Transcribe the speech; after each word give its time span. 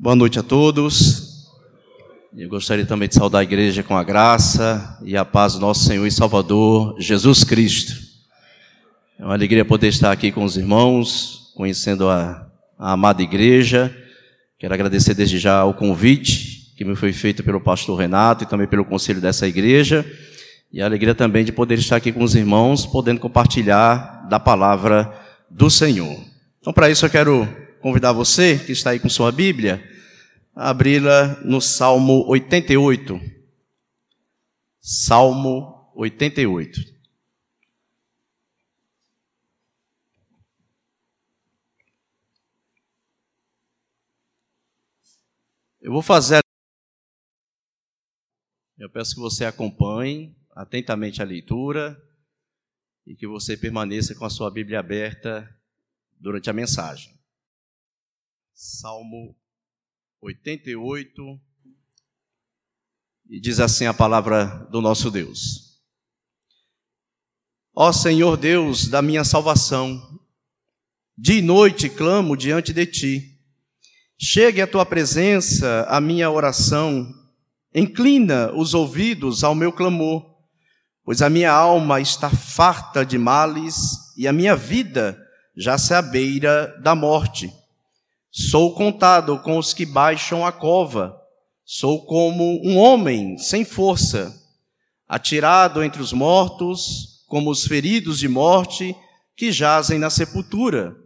Boa 0.00 0.14
noite 0.14 0.38
a 0.38 0.44
todos. 0.44 1.48
Eu 2.32 2.48
gostaria 2.48 2.86
também 2.86 3.08
de 3.08 3.16
saudar 3.16 3.40
a 3.40 3.42
igreja 3.42 3.82
com 3.82 3.96
a 3.96 4.04
graça 4.04 4.96
e 5.02 5.16
a 5.16 5.24
paz 5.24 5.54
do 5.54 5.58
nosso 5.58 5.82
Senhor 5.82 6.06
e 6.06 6.10
Salvador, 6.12 6.94
Jesus 7.00 7.42
Cristo. 7.42 7.94
É 9.18 9.24
uma 9.24 9.34
alegria 9.34 9.64
poder 9.64 9.88
estar 9.88 10.12
aqui 10.12 10.30
com 10.30 10.44
os 10.44 10.56
irmãos, 10.56 11.52
conhecendo 11.56 12.08
a, 12.08 12.48
a 12.78 12.92
amada 12.92 13.24
igreja. 13.24 13.92
Quero 14.56 14.72
agradecer 14.72 15.14
desde 15.14 15.36
já 15.36 15.64
o 15.64 15.74
convite 15.74 16.72
que 16.76 16.84
me 16.84 16.94
foi 16.94 17.12
feito 17.12 17.42
pelo 17.42 17.60
pastor 17.60 17.98
Renato 17.98 18.44
e 18.44 18.46
também 18.46 18.68
pelo 18.68 18.84
conselho 18.84 19.20
dessa 19.20 19.48
igreja. 19.48 20.06
E 20.72 20.80
a 20.80 20.84
alegria 20.84 21.12
também 21.12 21.44
de 21.44 21.50
poder 21.50 21.76
estar 21.76 21.96
aqui 21.96 22.12
com 22.12 22.22
os 22.22 22.36
irmãos, 22.36 22.86
podendo 22.86 23.18
compartilhar 23.18 24.28
da 24.28 24.38
palavra 24.38 25.12
do 25.50 25.68
Senhor. 25.68 26.20
Então, 26.60 26.72
para 26.72 26.88
isso, 26.88 27.04
eu 27.04 27.10
quero 27.10 27.48
convidar 27.80 28.12
você 28.12 28.58
que 28.58 28.72
está 28.72 28.90
aí 28.90 29.00
com 29.00 29.08
sua 29.08 29.30
Bíblia 29.32 29.82
a 30.54 30.70
abri-la 30.70 31.40
no 31.44 31.60
Salmo 31.60 32.24
88. 32.26 33.20
Salmo 34.80 35.90
88. 35.94 36.80
Eu 45.80 45.92
vou 45.92 46.02
fazer. 46.02 46.40
Eu 48.76 48.90
peço 48.90 49.14
que 49.14 49.20
você 49.20 49.44
acompanhe 49.44 50.36
atentamente 50.54 51.22
a 51.22 51.24
leitura 51.24 51.96
e 53.06 53.14
que 53.14 53.26
você 53.26 53.56
permaneça 53.56 54.14
com 54.14 54.24
a 54.24 54.30
sua 54.30 54.50
Bíblia 54.50 54.80
aberta 54.80 55.48
durante 56.20 56.50
a 56.50 56.52
mensagem. 56.52 57.17
Salmo 58.60 59.36
88, 60.20 61.40
e 63.30 63.40
diz 63.40 63.60
assim 63.60 63.86
a 63.86 63.94
palavra 63.94 64.46
do 64.68 64.80
nosso 64.80 65.12
Deus: 65.12 65.80
Ó 67.72 67.92
Senhor 67.92 68.36
Deus 68.36 68.88
da 68.88 69.00
minha 69.00 69.22
salvação, 69.22 70.02
dia 71.16 71.38
e 71.38 71.40
noite 71.40 71.88
clamo 71.88 72.36
diante 72.36 72.72
de 72.72 72.84
ti. 72.84 73.40
Chegue 74.18 74.60
à 74.60 74.66
tua 74.66 74.84
presença 74.84 75.86
a 75.88 76.00
minha 76.00 76.28
oração, 76.28 77.14
inclina 77.72 78.52
os 78.52 78.74
ouvidos 78.74 79.44
ao 79.44 79.54
meu 79.54 79.72
clamor, 79.72 80.36
pois 81.04 81.22
a 81.22 81.30
minha 81.30 81.52
alma 81.52 82.00
está 82.00 82.28
farta 82.28 83.06
de 83.06 83.18
males 83.18 83.76
e 84.16 84.26
a 84.26 84.32
minha 84.32 84.56
vida 84.56 85.16
já 85.56 85.78
se 85.78 85.94
abeira 85.94 86.76
da 86.82 86.96
morte. 86.96 87.56
Sou 88.30 88.74
contado 88.74 89.38
com 89.38 89.58
os 89.58 89.72
que 89.72 89.86
baixam 89.86 90.44
a 90.44 90.52
cova. 90.52 91.18
Sou 91.64 92.04
como 92.04 92.60
um 92.64 92.76
homem 92.76 93.38
sem 93.38 93.64
força, 93.64 94.34
atirado 95.08 95.82
entre 95.82 96.00
os 96.02 96.12
mortos, 96.12 97.24
como 97.26 97.50
os 97.50 97.66
feridos 97.66 98.18
de 98.18 98.28
morte 98.28 98.94
que 99.36 99.52
jazem 99.52 99.98
na 99.98 100.10
sepultura, 100.10 100.96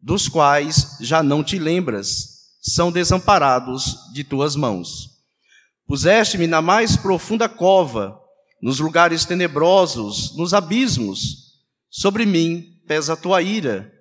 dos 0.00 0.28
quais 0.28 0.96
já 1.00 1.22
não 1.22 1.42
te 1.42 1.58
lembras, 1.58 2.50
são 2.60 2.90
desamparados 2.90 3.96
de 4.12 4.24
tuas 4.24 4.56
mãos. 4.56 5.10
Puseste-me 5.86 6.46
na 6.46 6.62
mais 6.62 6.96
profunda 6.96 7.48
cova, 7.48 8.18
nos 8.60 8.78
lugares 8.78 9.24
tenebrosos, 9.24 10.36
nos 10.36 10.54
abismos. 10.54 11.60
Sobre 11.90 12.24
mim 12.24 12.80
pesa 12.86 13.12
a 13.12 13.16
tua 13.16 13.42
ira 13.42 13.91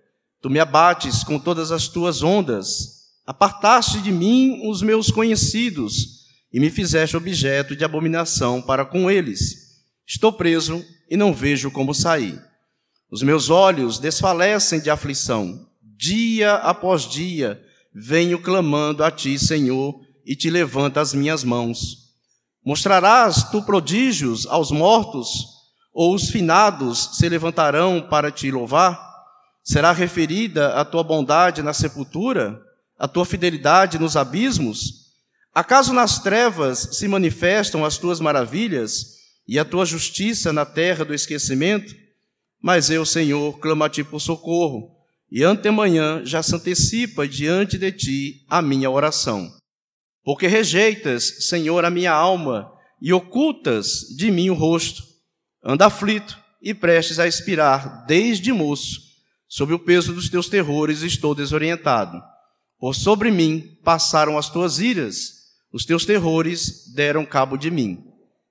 Tu 0.41 0.49
me 0.49 0.59
abates 0.59 1.23
com 1.23 1.39
todas 1.39 1.71
as 1.71 1.87
tuas 1.87 2.23
ondas, 2.23 3.01
apartaste 3.25 4.01
de 4.01 4.11
mim 4.11 4.67
os 4.67 4.81
meus 4.81 5.11
conhecidos 5.11 6.21
e 6.51 6.59
me 6.59 6.69
fizeste 6.69 7.15
objeto 7.15 7.75
de 7.75 7.85
abominação 7.85 8.61
para 8.61 8.83
com 8.83 9.09
eles. 9.09 9.81
Estou 10.05 10.33
preso 10.33 10.83
e 11.09 11.15
não 11.15 11.33
vejo 11.33 11.69
como 11.69 11.93
sair. 11.93 12.41
Os 13.11 13.21
meus 13.21 13.49
olhos 13.49 13.99
desfalecem 13.99 14.79
de 14.79 14.89
aflição. 14.89 15.67
Dia 15.97 16.55
após 16.55 17.03
dia 17.03 17.61
venho 17.93 18.41
clamando 18.41 19.03
a 19.03 19.11
ti, 19.11 19.37
Senhor, 19.37 19.99
e 20.25 20.35
te 20.35 20.49
levanto 20.49 20.97
as 20.97 21.13
minhas 21.13 21.43
mãos. 21.43 22.01
Mostrarás 22.65 23.43
tu 23.51 23.61
prodígios 23.63 24.47
aos 24.47 24.71
mortos, 24.71 25.29
ou 25.93 26.15
os 26.15 26.29
finados 26.29 27.17
se 27.17 27.27
levantarão 27.27 28.01
para 28.09 28.31
te 28.31 28.49
louvar? 28.49 29.10
Será 29.63 29.91
referida 29.91 30.73
a 30.73 30.83
tua 30.83 31.03
bondade 31.03 31.61
na 31.61 31.73
sepultura, 31.73 32.59
a 32.97 33.07
tua 33.07 33.25
fidelidade 33.25 33.99
nos 33.99 34.17
abismos? 34.17 35.01
Acaso 35.53 35.93
nas 35.93 36.19
trevas 36.19 36.89
se 36.93 37.07
manifestam 37.07 37.85
as 37.85 37.97
tuas 37.97 38.19
maravilhas 38.19 39.17
e 39.47 39.59
a 39.59 39.65
tua 39.65 39.85
justiça 39.85 40.51
na 40.51 40.65
terra 40.65 41.05
do 41.05 41.13
esquecimento? 41.13 41.93
Mas 42.59 42.89
eu, 42.89 43.05
Senhor, 43.05 43.59
clamo 43.59 43.83
a 43.83 43.89
ti 43.89 44.03
por 44.03 44.19
socorro, 44.19 44.95
e 45.31 45.43
antemanhã 45.43 46.21
já 46.25 46.41
se 46.41 46.55
antecipa 46.55 47.27
diante 47.27 47.77
de 47.77 47.91
ti 47.91 48.45
a 48.49 48.61
minha 48.61 48.89
oração. 48.89 49.51
Porque 50.23 50.47
rejeitas, 50.47 51.47
Senhor, 51.47 51.85
a 51.85 51.89
minha 51.89 52.11
alma 52.11 52.71
e 53.01 53.13
ocultas 53.13 54.01
de 54.15 54.29
mim 54.29 54.49
o 54.49 54.53
rosto. 54.53 55.03
Anda 55.63 55.85
aflito 55.85 56.37
e 56.61 56.73
prestes 56.73 57.17
a 57.19 57.27
expirar 57.27 58.05
desde 58.05 58.51
moço 58.51 59.10
Sob 59.53 59.73
o 59.73 59.79
peso 59.79 60.13
dos 60.13 60.29
teus 60.29 60.47
terrores 60.47 61.01
estou 61.01 61.35
desorientado. 61.35 62.23
Por 62.79 62.95
sobre 62.95 63.29
mim 63.29 63.77
passaram 63.83 64.37
as 64.37 64.49
tuas 64.49 64.79
iras, 64.79 65.41
os 65.73 65.83
teus 65.83 66.05
terrores 66.05 66.89
deram 66.95 67.25
cabo 67.25 67.57
de 67.57 67.69
mim. 67.69 68.01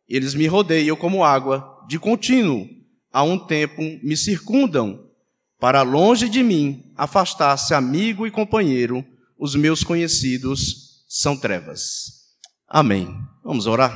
Eles 0.06 0.34
me 0.34 0.46
rodeiam 0.46 0.94
como 0.94 1.24
água, 1.24 1.86
de 1.88 1.98
contínuo, 1.98 2.68
a 3.10 3.22
um 3.22 3.38
tempo 3.38 3.80
me 4.02 4.14
circundam. 4.14 5.08
Para 5.58 5.80
longe 5.80 6.28
de 6.28 6.42
mim 6.42 6.92
afastar-se 6.94 7.72
amigo 7.72 8.26
e 8.26 8.30
companheiro, 8.30 9.02
os 9.38 9.54
meus 9.54 9.82
conhecidos 9.82 11.02
são 11.08 11.34
trevas. 11.34 12.26
Amém. 12.68 13.08
Vamos 13.42 13.66
orar? 13.66 13.94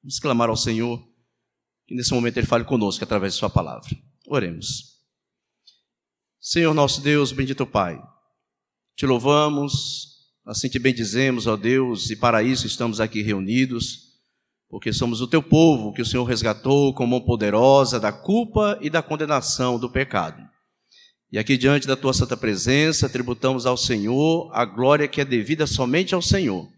Vamos 0.00 0.20
clamar 0.20 0.48
ao 0.48 0.56
Senhor 0.56 1.04
que 1.88 1.94
nesse 1.96 2.14
momento 2.14 2.36
Ele 2.36 2.46
fale 2.46 2.62
conosco 2.62 3.02
através 3.02 3.32
de 3.32 3.40
Sua 3.40 3.50
palavra. 3.50 3.90
Oremos. 4.28 4.93
Senhor 6.46 6.74
nosso 6.74 7.00
Deus, 7.00 7.32
bendito 7.32 7.64
Pai, 7.64 7.98
te 8.94 9.06
louvamos, 9.06 10.28
assim 10.44 10.68
te 10.68 10.78
bendizemos, 10.78 11.46
ó 11.46 11.56
Deus, 11.56 12.10
e 12.10 12.16
para 12.16 12.42
isso 12.42 12.66
estamos 12.66 13.00
aqui 13.00 13.22
reunidos, 13.22 14.10
porque 14.68 14.92
somos 14.92 15.22
o 15.22 15.26
teu 15.26 15.42
povo 15.42 15.94
que 15.94 16.02
o 16.02 16.04
Senhor 16.04 16.22
resgatou 16.24 16.92
com 16.92 17.06
mão 17.06 17.22
poderosa 17.22 17.98
da 17.98 18.12
culpa 18.12 18.78
e 18.82 18.90
da 18.90 19.00
condenação 19.00 19.78
do 19.78 19.90
pecado. 19.90 20.46
E 21.32 21.38
aqui 21.38 21.56
diante 21.56 21.86
da 21.86 21.96
tua 21.96 22.12
santa 22.12 22.36
presença, 22.36 23.08
tributamos 23.08 23.64
ao 23.64 23.78
Senhor 23.78 24.50
a 24.52 24.66
glória 24.66 25.08
que 25.08 25.22
é 25.22 25.24
devida 25.24 25.66
somente 25.66 26.14
ao 26.14 26.20
Senhor, 26.20 26.68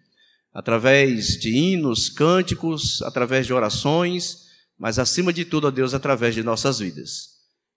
através 0.54 1.36
de 1.40 1.50
hinos, 1.50 2.08
cânticos, 2.08 3.02
através 3.02 3.48
de 3.48 3.52
orações, 3.52 4.44
mas 4.78 5.00
acima 5.00 5.32
de 5.32 5.44
tudo, 5.44 5.66
ó 5.66 5.70
Deus, 5.72 5.92
através 5.92 6.36
de 6.36 6.44
nossas 6.44 6.78
vidas. 6.78 7.35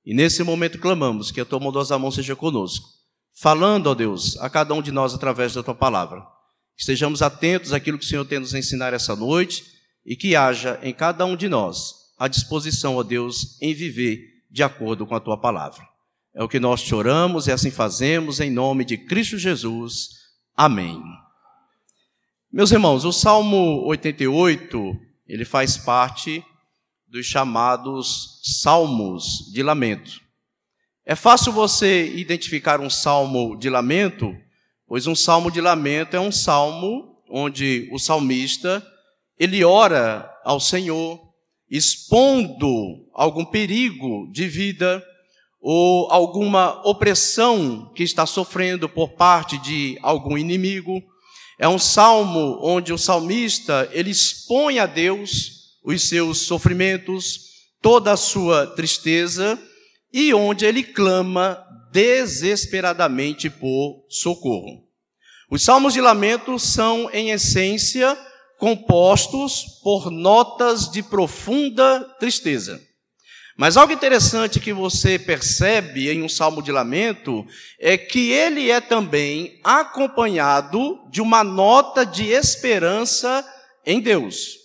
E 0.10 0.14
nesse 0.16 0.42
momento 0.42 0.80
clamamos 0.80 1.30
que 1.30 1.40
a 1.40 1.46
tua 1.46 1.60
bondosa 1.60 1.96
mão 2.00 2.10
seja 2.10 2.36
conosco, 2.36 2.90
falando, 3.40 3.92
ó 3.92 3.94
Deus, 3.94 4.36
a 4.38 4.50
cada 4.50 4.74
um 4.74 4.82
de 4.82 4.92
nós 4.92 5.14
através 5.14 5.54
da 5.54 5.62
tua 5.62 5.76
palavra. 5.76 6.26
Estejamos 6.76 7.22
atentos 7.22 7.74
àquilo 7.74 8.00
que 8.00 8.06
o 8.06 8.08
Senhor 8.08 8.26
tem 8.26 8.40
nos 8.40 8.56
ensinar 8.56 8.92
essa 8.92 9.16
noite 9.16 9.64
e 10.04 10.16
que 10.16 10.36
haja 10.36 10.80
em 10.82 10.92
cada 10.92 11.24
um 11.28 11.36
de 11.36 11.48
nós 11.48 11.94
a 12.18 12.28
disposição, 12.28 12.96
ó 12.96 13.04
Deus, 13.04 13.62
em 13.62 13.72
viver 13.72 14.20
de 14.50 14.64
acordo 14.64 15.06
com 15.06 15.14
a 15.14 15.20
tua 15.20 15.40
palavra. 15.40 15.88
É 16.34 16.44
o 16.44 16.50
que 16.50 16.60
nós 16.60 16.82
te 16.82 16.96
oramos 16.96 17.46
e 17.46 17.52
assim 17.52 17.70
fazemos 17.70 18.40
em 18.40 18.50
nome 18.50 18.86
de 18.86 18.98
Cristo 18.98 19.38
Jesus. 19.38 20.10
Amém. 20.58 21.00
Meus 22.52 22.72
irmãos, 22.72 23.06
o 23.06 23.14
Salmo 23.14 23.86
88, 23.86 24.92
ele 25.28 25.46
faz 25.46 25.78
parte 25.78 26.44
dos 27.10 27.26
chamados 27.26 28.40
salmos 28.44 29.52
de 29.52 29.64
lamento. 29.64 30.22
É 31.04 31.16
fácil 31.16 31.52
você 31.52 32.08
identificar 32.16 32.80
um 32.80 32.90
salmo 32.90 33.58
de 33.58 33.68
lamento, 33.68 34.36
pois 34.88 35.08
um 35.08 35.16
salmo 35.16 35.50
de 35.50 35.60
lamento 35.60 36.16
é 36.16 36.20
um 36.20 36.32
salmo 36.32 37.20
onde 37.28 37.90
o 37.92 37.98
salmista 37.98 38.86
ele 39.40 39.64
ora 39.64 40.32
ao 40.44 40.60
Senhor, 40.60 41.20
expondo 41.70 43.08
algum 43.14 43.44
perigo 43.44 44.32
de 44.32 44.48
vida 44.48 45.04
ou 45.60 46.12
alguma 46.12 46.80
opressão 46.88 47.92
que 47.96 48.04
está 48.04 48.28
sofrendo 48.28 48.88
por 48.88 49.14
parte 49.14 49.58
de 49.58 49.98
algum 50.04 50.38
inimigo. 50.38 51.02
É 51.58 51.68
um 51.68 51.80
salmo 51.80 52.60
onde 52.62 52.94
o 52.94 53.00
salmista 53.00 53.90
ele 53.92 54.12
expõe 54.12 54.78
a 54.78 54.86
Deus 54.86 55.59
os 55.84 56.08
seus 56.08 56.40
sofrimentos, 56.40 57.50
toda 57.82 58.12
a 58.12 58.18
sua 58.18 58.68
tristeza 58.68 59.60
e 60.12 60.34
onde 60.34 60.66
ele 60.66 60.84
clama 60.84 61.64
desesperadamente 61.92 63.50
por 63.50 64.06
socorro. 64.10 64.84
Os 65.50 65.64
salmos 65.64 65.94
de 65.94 66.02
lamento 66.02 66.60
são, 66.60 67.10
em 67.12 67.32
essência, 67.32 68.18
compostos 68.60 69.80
por 69.82 70.12
notas 70.12 70.92
de 70.92 71.02
profunda 71.02 72.02
tristeza. 72.20 72.80
Mas 73.58 73.76
algo 73.76 73.92
interessante 73.92 74.60
que 74.60 74.72
você 74.72 75.18
percebe 75.20 76.10
em 76.10 76.22
um 76.22 76.30
salmo 76.30 76.62
de 76.62 76.72
lamento 76.72 77.46
é 77.80 77.98
que 77.98 78.32
ele 78.32 78.70
é 78.70 78.80
também 78.80 79.60
acompanhado 79.64 80.98
de 81.10 81.22
uma 81.22 81.44
nota 81.44 82.06
de 82.06 82.28
esperança 82.28 83.46
em 83.86 84.00
Deus. 84.00 84.59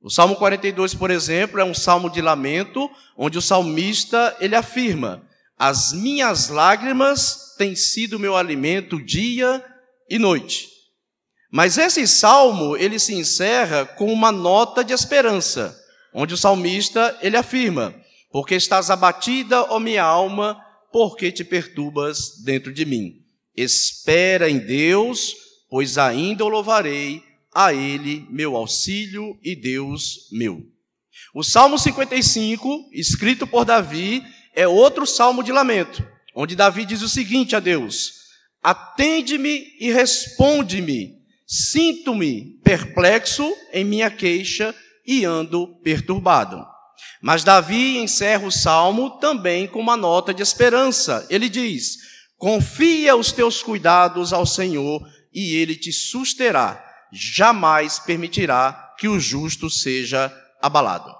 O 0.00 0.10
Salmo 0.10 0.36
42, 0.36 0.94
por 0.94 1.10
exemplo, 1.10 1.60
é 1.60 1.64
um 1.64 1.74
salmo 1.74 2.08
de 2.08 2.22
lamento, 2.22 2.88
onde 3.16 3.36
o 3.36 3.42
salmista 3.42 4.36
ele 4.40 4.54
afirma: 4.54 5.22
As 5.58 5.92
minhas 5.92 6.48
lágrimas 6.48 7.54
têm 7.58 7.74
sido 7.74 8.18
meu 8.18 8.36
alimento 8.36 9.04
dia 9.04 9.64
e 10.08 10.18
noite. 10.18 10.68
Mas 11.50 11.78
esse 11.78 12.06
salmo, 12.06 12.76
ele 12.76 12.98
se 12.98 13.14
encerra 13.14 13.86
com 13.86 14.12
uma 14.12 14.30
nota 14.30 14.84
de 14.84 14.92
esperança, 14.92 15.76
onde 16.14 16.32
o 16.32 16.38
salmista, 16.38 17.18
ele 17.20 17.36
afirma: 17.36 17.92
Porque 18.30 18.54
estás 18.54 18.90
abatida, 18.90 19.62
ó 19.64 19.80
minha 19.80 20.04
alma, 20.04 20.62
porque 20.92 21.32
te 21.32 21.42
perturbas 21.42 22.42
dentro 22.44 22.72
de 22.72 22.84
mim. 22.84 23.14
Espera 23.56 24.48
em 24.48 24.58
Deus, 24.58 25.34
pois 25.68 25.98
ainda 25.98 26.44
o 26.44 26.48
louvarei, 26.48 27.22
a 27.58 27.74
ele 27.74 28.24
meu 28.30 28.54
auxílio 28.54 29.36
e 29.42 29.56
Deus 29.56 30.28
meu. 30.30 30.62
O 31.34 31.42
Salmo 31.42 31.76
55, 31.76 32.88
escrito 32.92 33.48
por 33.48 33.64
Davi, 33.64 34.22
é 34.54 34.68
outro 34.68 35.04
salmo 35.04 35.42
de 35.42 35.50
lamento, 35.50 36.06
onde 36.36 36.54
Davi 36.54 36.84
diz 36.84 37.02
o 37.02 37.08
seguinte 37.08 37.56
a 37.56 37.60
Deus: 37.60 38.12
Atende-me 38.62 39.74
e 39.80 39.90
responde-me 39.90 41.18
Sinto-me 41.50 42.60
perplexo 42.62 43.50
em 43.72 43.82
minha 43.82 44.10
queixa 44.10 44.72
e 45.04 45.24
ando 45.24 45.80
perturbado. 45.82 46.64
Mas 47.20 47.42
Davi 47.42 47.96
encerra 47.96 48.46
o 48.46 48.52
salmo 48.52 49.18
também 49.18 49.66
com 49.66 49.80
uma 49.80 49.96
nota 49.96 50.32
de 50.32 50.42
esperança. 50.42 51.26
Ele 51.28 51.48
diz: 51.48 51.96
Confia 52.36 53.16
os 53.16 53.32
teus 53.32 53.64
cuidados 53.64 54.32
ao 54.32 54.46
Senhor 54.46 55.02
e 55.32 55.56
ele 55.56 55.74
te 55.74 55.90
susterá. 55.90 56.87
Jamais 57.12 57.98
permitirá 57.98 58.94
que 58.98 59.08
o 59.08 59.18
justo 59.18 59.70
seja 59.70 60.32
abalado. 60.60 61.14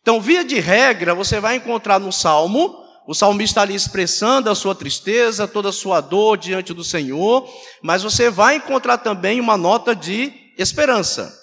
Então, 0.00 0.20
via 0.20 0.44
de 0.44 0.60
regra, 0.60 1.14
você 1.14 1.40
vai 1.40 1.56
encontrar 1.56 1.98
no 1.98 2.12
salmo 2.12 2.84
o 3.06 3.14
salmista 3.14 3.60
ali 3.60 3.74
expressando 3.74 4.48
a 4.48 4.54
sua 4.54 4.74
tristeza, 4.74 5.46
toda 5.46 5.68
a 5.68 5.72
sua 5.72 6.00
dor 6.00 6.38
diante 6.38 6.72
do 6.72 6.82
Senhor, 6.82 7.46
mas 7.82 8.02
você 8.02 8.30
vai 8.30 8.56
encontrar 8.56 8.98
também 8.98 9.40
uma 9.40 9.56
nota 9.56 9.94
de 9.94 10.32
esperança. 10.56 11.34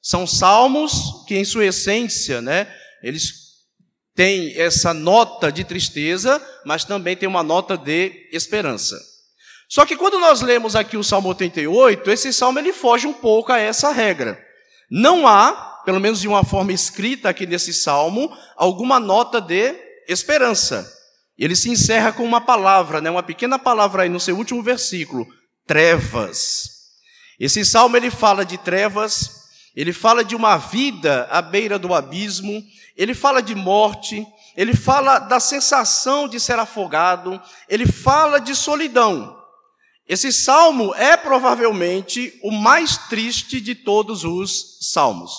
São 0.00 0.26
salmos 0.26 1.24
que, 1.26 1.36
em 1.36 1.44
sua 1.44 1.66
essência, 1.66 2.40
né, 2.40 2.74
eles 3.02 3.34
têm 4.14 4.58
essa 4.58 4.94
nota 4.94 5.52
de 5.52 5.62
tristeza, 5.62 6.42
mas 6.64 6.84
também 6.84 7.16
tem 7.16 7.28
uma 7.28 7.42
nota 7.42 7.76
de 7.76 8.28
esperança. 8.32 8.98
Só 9.70 9.86
que 9.86 9.96
quando 9.96 10.18
nós 10.18 10.40
lemos 10.42 10.74
aqui 10.74 10.96
o 10.96 11.04
Salmo 11.04 11.28
88, 11.28 12.10
esse 12.10 12.32
salmo 12.32 12.58
ele 12.58 12.72
foge 12.72 13.06
um 13.06 13.12
pouco 13.12 13.52
a 13.52 13.58
essa 13.58 13.92
regra. 13.92 14.36
Não 14.90 15.28
há, 15.28 15.52
pelo 15.84 16.00
menos 16.00 16.20
de 16.20 16.26
uma 16.26 16.42
forma 16.42 16.72
escrita 16.72 17.28
aqui 17.28 17.46
nesse 17.46 17.72
salmo, 17.72 18.36
alguma 18.56 18.98
nota 18.98 19.40
de 19.40 19.72
esperança. 20.08 20.92
Ele 21.38 21.54
se 21.54 21.70
encerra 21.70 22.12
com 22.12 22.24
uma 22.24 22.40
palavra, 22.40 23.00
né, 23.00 23.08
uma 23.08 23.22
pequena 23.22 23.60
palavra 23.60 24.02
aí 24.02 24.08
no 24.08 24.18
seu 24.18 24.36
último 24.36 24.60
versículo: 24.60 25.24
trevas. 25.64 26.68
Esse 27.38 27.64
salmo 27.64 27.96
ele 27.96 28.10
fala 28.10 28.44
de 28.44 28.58
trevas, 28.58 29.30
ele 29.76 29.92
fala 29.92 30.24
de 30.24 30.34
uma 30.34 30.56
vida 30.56 31.28
à 31.30 31.40
beira 31.40 31.78
do 31.78 31.94
abismo, 31.94 32.60
ele 32.96 33.14
fala 33.14 33.40
de 33.40 33.54
morte, 33.54 34.26
ele 34.56 34.74
fala 34.74 35.20
da 35.20 35.38
sensação 35.38 36.26
de 36.26 36.40
ser 36.40 36.58
afogado, 36.58 37.40
ele 37.68 37.86
fala 37.86 38.40
de 38.40 38.52
solidão. 38.56 39.39
Esse 40.10 40.32
salmo 40.32 40.92
é 40.96 41.16
provavelmente 41.16 42.36
o 42.42 42.50
mais 42.50 42.96
triste 42.96 43.60
de 43.60 43.76
todos 43.76 44.24
os 44.24 44.78
salmos. 44.80 45.30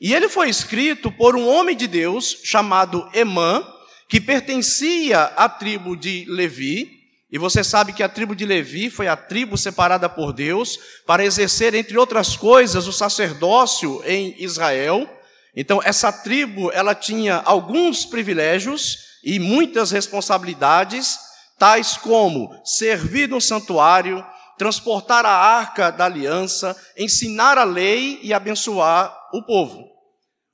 E 0.00 0.12
ele 0.12 0.28
foi 0.28 0.48
escrito 0.48 1.08
por 1.12 1.36
um 1.36 1.48
homem 1.48 1.76
de 1.76 1.86
Deus 1.86 2.38
chamado 2.42 3.08
Emã, 3.14 3.64
que 4.08 4.20
pertencia 4.20 5.22
à 5.36 5.48
tribo 5.48 5.96
de 5.96 6.24
Levi, 6.28 6.90
e 7.30 7.38
você 7.38 7.62
sabe 7.62 7.92
que 7.92 8.02
a 8.02 8.08
tribo 8.08 8.34
de 8.34 8.44
Levi 8.44 8.90
foi 8.90 9.06
a 9.06 9.16
tribo 9.16 9.56
separada 9.56 10.08
por 10.08 10.32
Deus 10.32 10.80
para 11.06 11.24
exercer, 11.24 11.72
entre 11.72 11.96
outras 11.96 12.36
coisas, 12.36 12.88
o 12.88 12.92
sacerdócio 12.92 14.02
em 14.04 14.34
Israel. 14.36 15.08
Então, 15.54 15.80
essa 15.80 16.10
tribo, 16.10 16.72
ela 16.72 16.92
tinha 16.92 17.36
alguns 17.36 18.04
privilégios 18.04 18.98
e 19.22 19.38
muitas 19.38 19.92
responsabilidades, 19.92 21.16
tais 21.62 21.96
como 21.96 22.50
servir 22.64 23.28
no 23.28 23.40
santuário, 23.40 24.26
transportar 24.58 25.24
a 25.24 25.30
arca 25.30 25.92
da 25.92 26.06
aliança, 26.06 26.76
ensinar 26.98 27.56
a 27.56 27.62
lei 27.62 28.18
e 28.20 28.34
abençoar 28.34 29.16
o 29.32 29.44
povo. 29.44 29.88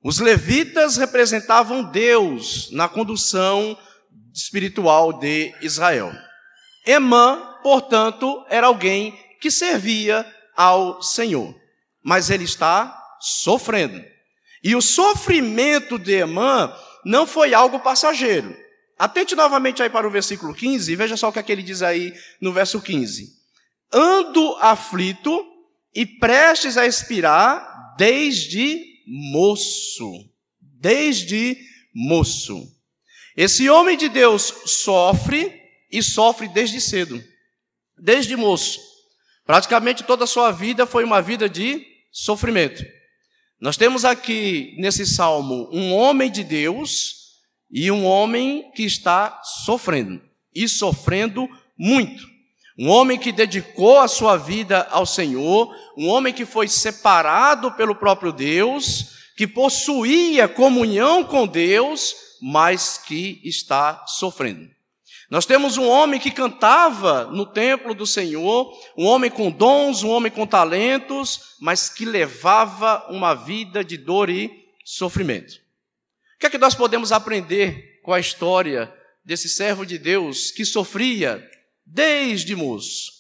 Os 0.05 0.19
levitas 0.19 0.99
representavam 0.99 1.83
Deus 1.83 2.71
na 2.73 2.91
condução 2.91 3.75
espiritual 4.35 5.15
de 5.15 5.55
Israel. 5.63 6.13
Emã, 6.87 7.57
portanto, 7.63 8.45
era 8.51 8.67
alguém 8.67 9.19
que 9.41 9.51
servia 9.51 10.31
ao 10.55 11.01
Senhor, 11.01 11.55
mas 12.05 12.29
ele 12.29 12.45
está 12.45 12.95
sofrendo. 13.19 13.99
E 14.63 14.77
o 14.77 14.83
sofrimento 14.83 15.99
de 15.99 16.13
Emã 16.13 16.71
não 17.03 17.27
foi 17.27 17.55
algo 17.55 17.81
passageiro. 17.81 18.55
Atente 18.99 19.37
novamente 19.37 19.83
aí 19.83 19.89
para 19.89 20.09
o 20.09 20.11
versículo 20.11 20.53
15 20.53 20.91
e 20.91 20.97
veja 20.97 21.17
só 21.17 21.29
o 21.29 21.33
que, 21.33 21.39
é 21.39 21.43
que 21.43 21.53
ele 21.53 21.63
diz 21.63 21.83
aí 21.83 22.13
no 22.41 22.53
verso 22.53 22.81
15. 22.81 23.33
Ando 23.93 24.57
aflito 24.57 25.47
e 25.95 26.05
prestes 26.05 26.77
a 26.77 26.87
expirar 26.87 27.95
desde 27.97 28.85
moço, 29.07 30.29
desde 30.61 31.57
moço. 31.95 32.77
Esse 33.37 33.71
homem 33.71 33.97
de 33.97 34.09
Deus 34.09 34.53
sofre 34.67 35.53
e 35.91 36.03
sofre 36.03 36.49
desde 36.49 36.81
cedo, 36.81 37.23
desde 37.97 38.37
moço. 38.37 38.81
Praticamente 39.47 40.03
toda 40.03 40.25
a 40.25 40.27
sua 40.27 40.51
vida 40.51 40.87
foi 40.87 41.05
uma 41.05 41.23
vida 41.23 41.49
de 41.49 41.87
sofrimento. 42.11 42.85
Nós 43.61 43.77
temos 43.77 44.05
aqui 44.05 44.75
nesse 44.79 45.07
salmo 45.07 45.69
um 45.73 45.93
homem 45.93 46.31
de 46.31 46.45
Deus 46.45 47.18
e 47.71 47.91
um 47.91 48.05
homem 48.07 48.71
que 48.75 48.83
está 48.83 49.41
sofrendo, 49.43 50.21
e 50.55 50.69
sofrendo 50.69 51.49
muito. 51.77 52.27
Um 52.79 52.89
homem 52.89 53.19
que 53.19 53.33
dedicou 53.33 53.99
a 53.99 54.09
sua 54.09 54.37
vida 54.37 54.87
ao 54.91 55.05
Senhor, 55.05 55.75
um 55.97 56.09
homem 56.09 56.33
que 56.33 56.47
foi 56.47 56.69
separado 56.69 57.73
pelo 57.73 57.95
próprio 57.95 58.33
Deus, 58.33 59.17
que 59.37 59.47
possuía 59.47 60.49
comunhão 60.49 61.25
com 61.25 61.47
Deus, 61.47 62.15
mas 62.41 62.99
que 62.99 63.41
está 63.45 64.05
sofrendo. 64.07 64.69
Nós 65.31 65.45
temos 65.45 65.77
um 65.77 65.87
homem 65.87 66.19
que 66.19 66.31
cantava 66.31 67.25
no 67.25 67.45
templo 67.45 67.95
do 67.95 68.07
Senhor, 68.07 68.73
um 68.97 69.05
homem 69.05 69.31
com 69.31 69.51
dons, 69.51 70.03
um 70.03 70.09
homem 70.09 70.33
com 70.33 70.47
talentos, 70.47 71.57
mas 71.61 71.91
que 71.91 72.05
levava 72.05 73.05
uma 73.11 73.35
vida 73.35 73.85
de 73.85 73.99
dor 73.99 74.31
e 74.31 74.51
sofrimento. 74.85 75.61
O 76.39 76.41
que 76.41 76.47
é 76.47 76.51
que 76.51 76.59
nós 76.59 76.75
podemos 76.75 77.11
aprender 77.11 78.01
com 78.05 78.15
a 78.15 78.21
história 78.21 78.91
desse 79.29 79.51
servo 79.51 79.85
de 79.85 79.99
Deus 79.99 80.51
que 80.51 80.65
sofria 80.65 81.47
desde 81.85 82.57
moço. 82.57 83.13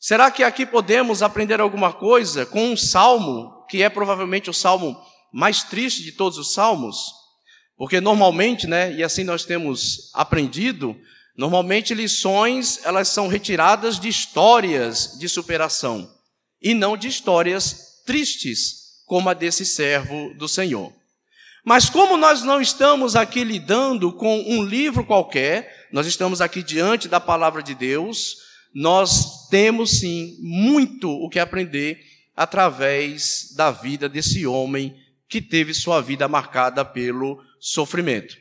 Será 0.00 0.28
que 0.28 0.42
aqui 0.42 0.66
podemos 0.66 1.22
aprender 1.22 1.60
alguma 1.60 1.92
coisa 1.92 2.44
com 2.44 2.72
um 2.72 2.76
salmo, 2.76 3.64
que 3.68 3.80
é 3.80 3.88
provavelmente 3.88 4.50
o 4.50 4.52
salmo 4.52 5.00
mais 5.32 5.62
triste 5.62 6.02
de 6.02 6.10
todos 6.10 6.38
os 6.38 6.52
salmos? 6.52 6.96
Porque 7.76 8.00
normalmente, 8.00 8.66
né, 8.66 8.92
e 8.92 9.04
assim 9.04 9.22
nós 9.22 9.44
temos 9.44 10.10
aprendido, 10.12 10.96
normalmente 11.36 11.94
lições, 11.94 12.80
elas 12.82 13.06
são 13.06 13.28
retiradas 13.28 14.00
de 14.00 14.08
histórias 14.08 15.16
de 15.18 15.28
superação 15.28 16.12
e 16.60 16.74
não 16.74 16.96
de 16.96 17.06
histórias 17.06 18.02
tristes, 18.04 19.02
como 19.06 19.28
a 19.28 19.34
desse 19.34 19.64
servo 19.64 20.34
do 20.34 20.48
Senhor. 20.48 20.92
Mas 21.64 21.88
como 21.88 22.18
nós 22.18 22.42
não 22.42 22.60
estamos 22.60 23.16
aqui 23.16 23.42
lidando 23.42 24.12
com 24.12 24.38
um 24.46 24.62
livro 24.62 25.04
qualquer, 25.04 25.86
nós 25.90 26.06
estamos 26.06 26.42
aqui 26.42 26.62
diante 26.62 27.08
da 27.08 27.18
palavra 27.18 27.62
de 27.62 27.74
Deus, 27.74 28.36
nós 28.74 29.48
temos 29.48 30.00
sim 30.00 30.36
muito 30.40 31.08
o 31.08 31.28
que 31.30 31.38
aprender 31.38 31.98
através 32.36 33.54
da 33.56 33.70
vida 33.70 34.08
desse 34.08 34.46
homem 34.46 34.94
que 35.26 35.40
teve 35.40 35.72
sua 35.72 36.02
vida 36.02 36.28
marcada 36.28 36.84
pelo 36.84 37.42
sofrimento. 37.58 38.36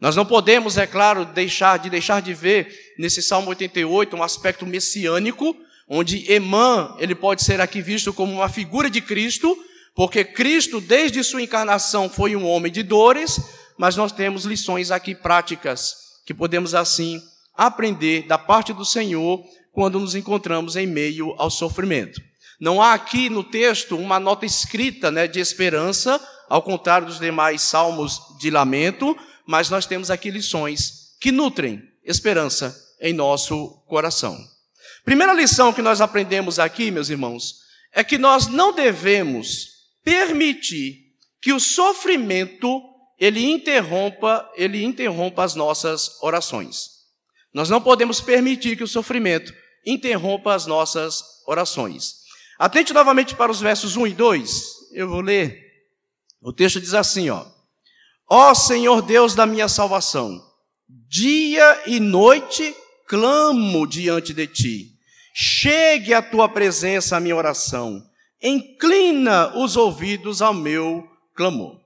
Nós 0.00 0.14
não 0.14 0.24
podemos, 0.24 0.78
é 0.78 0.86
claro, 0.86 1.24
deixar 1.24 1.78
de 1.78 1.90
deixar 1.90 2.22
de 2.22 2.32
ver 2.32 2.72
nesse 2.96 3.20
Salmo 3.20 3.48
88 3.50 4.16
um 4.16 4.22
aspecto 4.22 4.64
messiânico, 4.64 5.56
onde 5.88 6.30
Emã, 6.32 6.94
ele 7.00 7.16
pode 7.16 7.42
ser 7.42 7.60
aqui 7.60 7.82
visto 7.82 8.12
como 8.12 8.32
uma 8.32 8.48
figura 8.48 8.88
de 8.88 9.00
Cristo, 9.00 9.58
porque 10.00 10.24
Cristo, 10.24 10.80
desde 10.80 11.22
sua 11.22 11.42
encarnação, 11.42 12.08
foi 12.08 12.34
um 12.34 12.46
homem 12.46 12.72
de 12.72 12.82
dores, 12.82 13.38
mas 13.76 13.96
nós 13.96 14.10
temos 14.10 14.46
lições 14.46 14.90
aqui 14.90 15.14
práticas 15.14 15.94
que 16.24 16.32
podemos 16.32 16.74
assim 16.74 17.22
aprender 17.54 18.26
da 18.26 18.38
parte 18.38 18.72
do 18.72 18.82
Senhor 18.82 19.44
quando 19.74 20.00
nos 20.00 20.14
encontramos 20.14 20.74
em 20.74 20.86
meio 20.86 21.34
ao 21.36 21.50
sofrimento. 21.50 22.18
Não 22.58 22.80
há 22.80 22.94
aqui 22.94 23.28
no 23.28 23.44
texto 23.44 23.94
uma 23.94 24.18
nota 24.18 24.46
escrita 24.46 25.10
né, 25.10 25.28
de 25.28 25.38
esperança, 25.38 26.18
ao 26.48 26.62
contrário 26.62 27.06
dos 27.06 27.20
demais 27.20 27.60
salmos 27.60 28.22
de 28.40 28.50
lamento, 28.50 29.14
mas 29.46 29.68
nós 29.68 29.84
temos 29.84 30.10
aqui 30.10 30.30
lições 30.30 31.10
que 31.20 31.30
nutrem 31.30 31.78
esperança 32.02 32.74
em 33.02 33.12
nosso 33.12 33.68
coração. 33.86 34.42
Primeira 35.04 35.34
lição 35.34 35.74
que 35.74 35.82
nós 35.82 36.00
aprendemos 36.00 36.58
aqui, 36.58 36.90
meus 36.90 37.10
irmãos, 37.10 37.56
é 37.92 38.02
que 38.02 38.16
nós 38.16 38.46
não 38.46 38.72
devemos 38.72 39.69
permitir 40.04 41.10
que 41.40 41.52
o 41.52 41.60
sofrimento 41.60 42.82
ele 43.18 43.44
interrompa, 43.50 44.50
ele 44.54 44.82
interrompa 44.82 45.44
as 45.44 45.54
nossas 45.54 46.22
orações. 46.22 47.00
Nós 47.52 47.68
não 47.68 47.80
podemos 47.80 48.20
permitir 48.20 48.76
que 48.76 48.84
o 48.84 48.88
sofrimento 48.88 49.52
interrompa 49.84 50.54
as 50.54 50.66
nossas 50.66 51.22
orações. 51.46 52.20
Atente 52.58 52.92
novamente 52.92 53.34
para 53.34 53.50
os 53.50 53.60
versos 53.60 53.96
1 53.96 54.06
e 54.06 54.14
2. 54.14 54.64
Eu 54.92 55.08
vou 55.08 55.20
ler. 55.20 55.58
O 56.42 56.52
texto 56.52 56.80
diz 56.80 56.94
assim, 56.94 57.28
ó: 57.30 57.44
Ó 58.28 58.54
Senhor 58.54 59.02
Deus 59.02 59.34
da 59.34 59.46
minha 59.46 59.68
salvação, 59.68 60.40
dia 61.08 61.82
e 61.86 62.00
noite 62.00 62.74
clamo 63.06 63.86
diante 63.86 64.32
de 64.32 64.46
ti. 64.46 64.92
Chegue 65.34 66.14
à 66.14 66.22
tua 66.22 66.48
presença 66.48 67.16
a 67.16 67.20
minha 67.20 67.36
oração. 67.36 68.02
Inclina 68.42 69.56
os 69.56 69.76
ouvidos 69.76 70.40
ao 70.40 70.54
meu 70.54 71.06
clamor. 71.34 71.80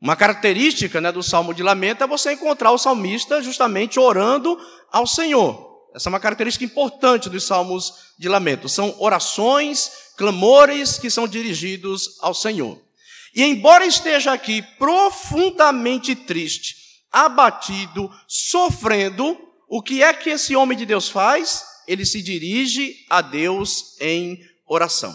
Uma 0.00 0.16
característica 0.16 1.00
né, 1.00 1.12
do 1.12 1.22
Salmo 1.22 1.52
de 1.52 1.62
Lamento 1.62 2.02
é 2.02 2.06
você 2.06 2.32
encontrar 2.32 2.70
o 2.70 2.78
salmista 2.78 3.42
justamente 3.42 4.00
orando 4.00 4.58
ao 4.90 5.06
Senhor. 5.06 5.68
Essa 5.94 6.08
é 6.08 6.10
uma 6.10 6.20
característica 6.20 6.64
importante 6.64 7.28
dos 7.28 7.44
Salmos 7.44 7.94
de 8.18 8.28
Lamento. 8.28 8.68
São 8.68 8.94
orações, 8.98 9.90
clamores 10.16 10.98
que 10.98 11.10
são 11.10 11.26
dirigidos 11.26 12.16
ao 12.20 12.32
Senhor. 12.32 12.80
E 13.34 13.42
embora 13.42 13.84
esteja 13.84 14.32
aqui 14.32 14.62
profundamente 14.78 16.14
triste, 16.14 16.76
abatido, 17.12 18.10
sofrendo, 18.28 19.36
o 19.68 19.82
que 19.82 20.02
é 20.02 20.12
que 20.12 20.30
esse 20.30 20.56
homem 20.56 20.76
de 20.76 20.86
Deus 20.86 21.08
faz? 21.08 21.64
Ele 21.86 22.04
se 22.04 22.22
dirige 22.22 22.96
a 23.08 23.20
Deus 23.20 23.96
em 24.00 24.38
oração. 24.66 25.14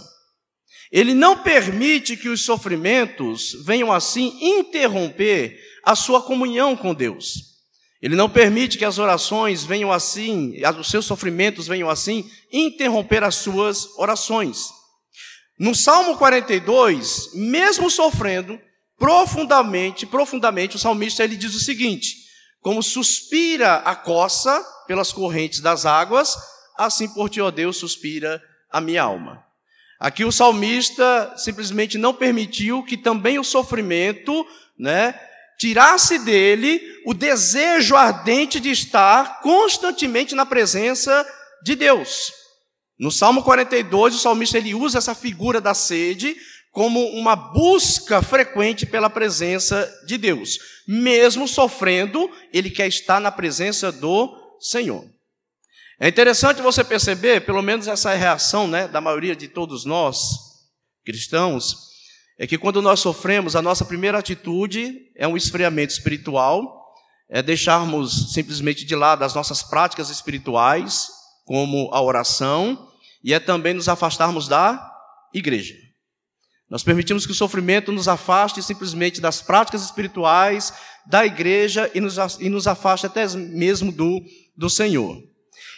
Ele 0.96 1.14
não 1.14 1.38
permite 1.44 2.16
que 2.16 2.30
os 2.30 2.46
sofrimentos 2.46 3.54
venham 3.66 3.92
assim 3.92 4.34
interromper 4.42 5.60
a 5.84 5.94
sua 5.94 6.22
comunhão 6.22 6.74
com 6.74 6.94
Deus. 6.94 7.58
Ele 8.02 8.16
não 8.16 8.30
permite 8.30 8.78
que 8.78 8.86
as 8.86 8.98
orações 8.98 9.66
venham 9.66 9.92
assim, 9.92 10.54
os 10.80 10.90
seus 10.90 11.06
sofrimentos 11.06 11.68
venham 11.68 11.90
assim 11.90 12.32
interromper 12.50 13.26
as 13.26 13.36
suas 13.36 13.88
orações. 13.98 14.70
No 15.60 15.76
Salmo 15.76 16.18
42, 16.18 17.32
mesmo 17.34 17.90
sofrendo 17.90 18.58
profundamente, 18.98 20.06
profundamente, 20.06 20.78
o 20.78 20.80
salmista 20.80 21.26
ele 21.26 21.36
diz 21.36 21.54
o 21.56 21.60
seguinte: 21.60 22.16
como 22.62 22.82
suspira 22.82 23.80
a 23.80 23.98
coça 23.98 24.66
pelas 24.88 25.12
correntes 25.12 25.60
das 25.60 25.86
águas, 25.86 26.38
assim 26.78 27.10
por 27.10 27.30
ti, 27.30 27.42
ó 27.42 27.52
Deus, 27.52 27.76
suspira 27.76 28.42
a 28.72 28.80
minha 28.80 29.04
alma. 29.04 29.45
Aqui 30.00 30.26
o 30.26 30.32
salmista 30.32 31.34
simplesmente 31.38 31.98
não 31.98 32.14
permitiu 32.14 32.84
que 32.84 32.98
também 32.98 33.40
o 33.40 33.44
sofrimento, 33.44 34.46
né, 34.78 35.18
tirasse 35.58 36.20
dele 36.20 36.82
o 37.06 37.14
desejo 37.14 37.96
ardente 37.96 38.60
de 38.60 38.70
estar 38.72 39.42
constantemente 39.42 40.36
na 40.36 40.46
presença 40.46 41.26
de 41.64 41.76
Deus. 41.76 42.34
No 43.00 43.12
Salmo 43.12 43.44
42, 43.44 44.16
o 44.16 44.20
salmista 44.20 44.58
ele 44.58 44.74
usa 44.74 44.98
essa 44.98 45.16
figura 45.16 45.60
da 45.60 45.74
sede 45.74 46.36
como 46.72 47.06
uma 47.12 47.36
busca 47.36 48.22
frequente 48.22 48.86
pela 48.86 49.10
presença 49.10 49.90
de 50.06 50.18
Deus. 50.18 50.60
Mesmo 50.86 51.48
sofrendo, 51.48 52.30
ele 52.52 52.70
quer 52.70 52.88
estar 52.88 53.22
na 53.22 53.32
presença 53.32 53.94
do 53.94 54.58
Senhor. 54.60 55.15
É 56.00 56.10
interessante 56.10 56.62
você 56.62 56.84
perceber, 56.84 57.46
pelo 57.46 57.62
menos 57.62 57.88
essa 57.88 58.14
reação 58.14 58.68
né, 58.68 58.88
da 58.88 59.00
maioria 59.00 59.36
de 59.36 59.48
todos 59.48 59.86
nós, 59.86 60.20
cristãos, 61.06 61.86
é 62.38 62.46
que 62.46 62.58
quando 62.58 62.82
nós 62.82 63.00
sofremos, 63.00 63.56
a 63.56 63.62
nossa 63.62 63.86
primeira 63.86 64.20
atitude 64.20 64.94
é 65.16 65.26
um 65.26 65.38
esfriamento 65.38 65.94
espiritual, 65.94 66.84
é 67.30 67.42
deixarmos 67.42 68.34
simplesmente 68.34 68.84
de 68.86 68.94
lado 68.94 69.24
as 69.24 69.34
nossas 69.34 69.64
práticas 69.64 70.10
espirituais, 70.10 71.08
como 71.46 71.90
a 71.94 72.02
oração, 72.02 72.92
e 73.24 73.34
é 73.34 73.40
também 73.40 73.74
nos 73.74 73.88
afastarmos 73.88 74.50
da 74.50 74.92
igreja. 75.34 75.76
Nós 76.70 76.84
permitimos 76.84 77.26
que 77.26 77.32
o 77.32 77.36
sofrimento 77.36 77.92
nos 77.92 78.08
afaste 78.08 78.62
simplesmente 78.62 79.22
das 79.22 79.42
práticas 79.42 79.84
espirituais, 79.84 80.74
da 81.06 81.26
igreja 81.26 81.90
e 81.94 82.02
nos, 82.02 82.18
e 82.40 82.50
nos 82.50 82.68
afaste 82.68 83.06
até 83.06 83.26
mesmo 83.30 83.92
do, 83.92 84.22
do 84.58 84.70
Senhor. 84.70 85.35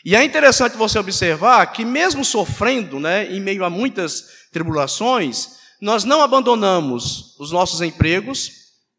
E 0.07 0.15
é 0.15 0.23
interessante 0.23 0.77
você 0.77 0.97
observar 0.97 1.65
que, 1.73 1.83
mesmo 1.83 2.23
sofrendo, 2.23 2.97
né, 2.97 3.29
em 3.29 3.41
meio 3.41 3.65
a 3.65 3.69
muitas 3.69 4.47
tribulações, 4.53 5.57
nós 5.81 6.05
não 6.05 6.21
abandonamos 6.21 7.35
os 7.37 7.51
nossos 7.51 7.81
empregos, 7.81 8.51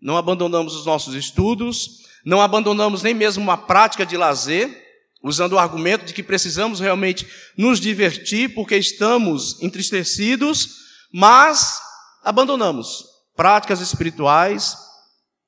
não 0.03 0.19
abandonamos 0.19 0.77
os 0.77 0.85
nossos 0.85 1.15
estudos, 1.15 2.03
não 2.27 2.43
abandonamos 2.43 3.03
nem 3.03 3.15
mesmo 3.15 3.43
uma 3.43 3.57
prática 3.57 4.05
de 4.05 4.19
lazer, 4.19 4.69
usando 5.23 5.55
o 5.55 5.59
argumento 5.59 6.05
de 6.05 6.13
que 6.13 6.23
precisamos 6.23 6.79
realmente 6.79 7.27
nos 7.57 7.81
divertir 7.81 8.55
porque 8.55 8.77
estamos 8.77 9.63
entristecidos, 9.63 10.77
mas 11.11 11.81
abandonamos 12.23 13.07
práticas 13.35 13.81
espirituais, 13.81 14.77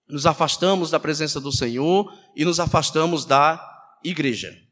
nos 0.09 0.25
afastamos 0.25 0.91
da 0.91 0.99
presença 0.99 1.39
do 1.39 1.53
Senhor 1.53 2.11
e 2.35 2.47
nos 2.47 2.59
afastamos 2.59 3.27
da 3.27 3.63
igreja. 4.03 4.70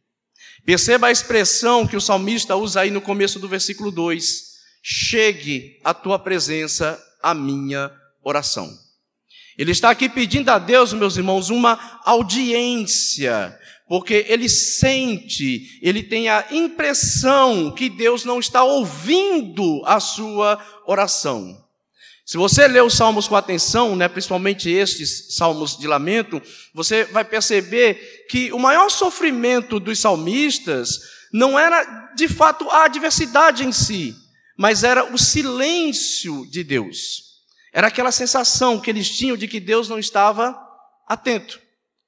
Perceba 0.65 1.07
a 1.07 1.11
expressão 1.11 1.87
que 1.87 1.97
o 1.97 2.00
salmista 2.00 2.57
usa 2.57 2.81
aí 2.81 2.91
no 2.91 3.00
começo 3.00 3.38
do 3.38 3.49
versículo 3.49 3.91
2: 3.91 4.49
chegue 4.83 5.79
à 5.85 5.95
tua 5.95 6.19
presença 6.19 7.03
a 7.23 7.35
minha 7.35 7.91
oração. 8.23 8.71
Ele 9.57 9.73
está 9.73 9.91
aqui 9.91 10.09
pedindo 10.09 10.50
a 10.50 10.59
Deus, 10.59 10.93
meus 10.93 11.17
irmãos, 11.17 11.50
uma 11.50 12.00
audiência, 12.05 13.59
porque 13.88 14.25
ele 14.29 14.49
sente, 14.49 15.81
ele 15.83 16.03
tem 16.03 16.29
a 16.29 16.47
impressão 16.53 17.73
que 17.73 17.88
Deus 17.88 18.25
não 18.25 18.38
está 18.38 18.62
ouvindo 18.62 19.83
a 19.85 19.99
sua 19.99 20.65
oração. 20.87 21.67
Se 22.28 22.37
você 22.37 22.68
ler 22.68 22.82
os 22.82 22.92
salmos 22.92 23.26
com 23.26 23.35
atenção, 23.35 23.97
né, 23.97 24.06
principalmente 24.06 24.68
estes 24.68 25.35
salmos 25.35 25.78
de 25.78 25.87
lamento, 25.87 26.42
você 26.75 27.04
vai 27.04 27.25
perceber 27.25 28.26
que 28.28 28.52
o 28.52 28.58
maior 28.58 28.90
sofrimento 28.90 29.80
dos 29.80 29.99
salmistas 29.99 31.00
não 31.32 31.58
era 31.58 32.12
de 32.14 32.28
fato 32.28 32.68
a 32.68 32.85
adversidade 32.85 33.64
em 33.64 33.73
si, 33.73 34.14
mas 34.58 34.85
era 34.85 35.11
o 35.11 35.16
silêncio 35.16 36.44
de 36.50 36.62
Deus. 36.62 37.23
Era 37.73 37.87
aquela 37.87 38.12
sensação 38.12 38.78
que 38.78 38.90
eles 38.90 39.08
tinham 39.08 39.35
de 39.35 39.49
que 39.49 39.58
Deus 39.58 39.88
não 39.88 39.99
estava 39.99 40.54
atento 41.08 41.58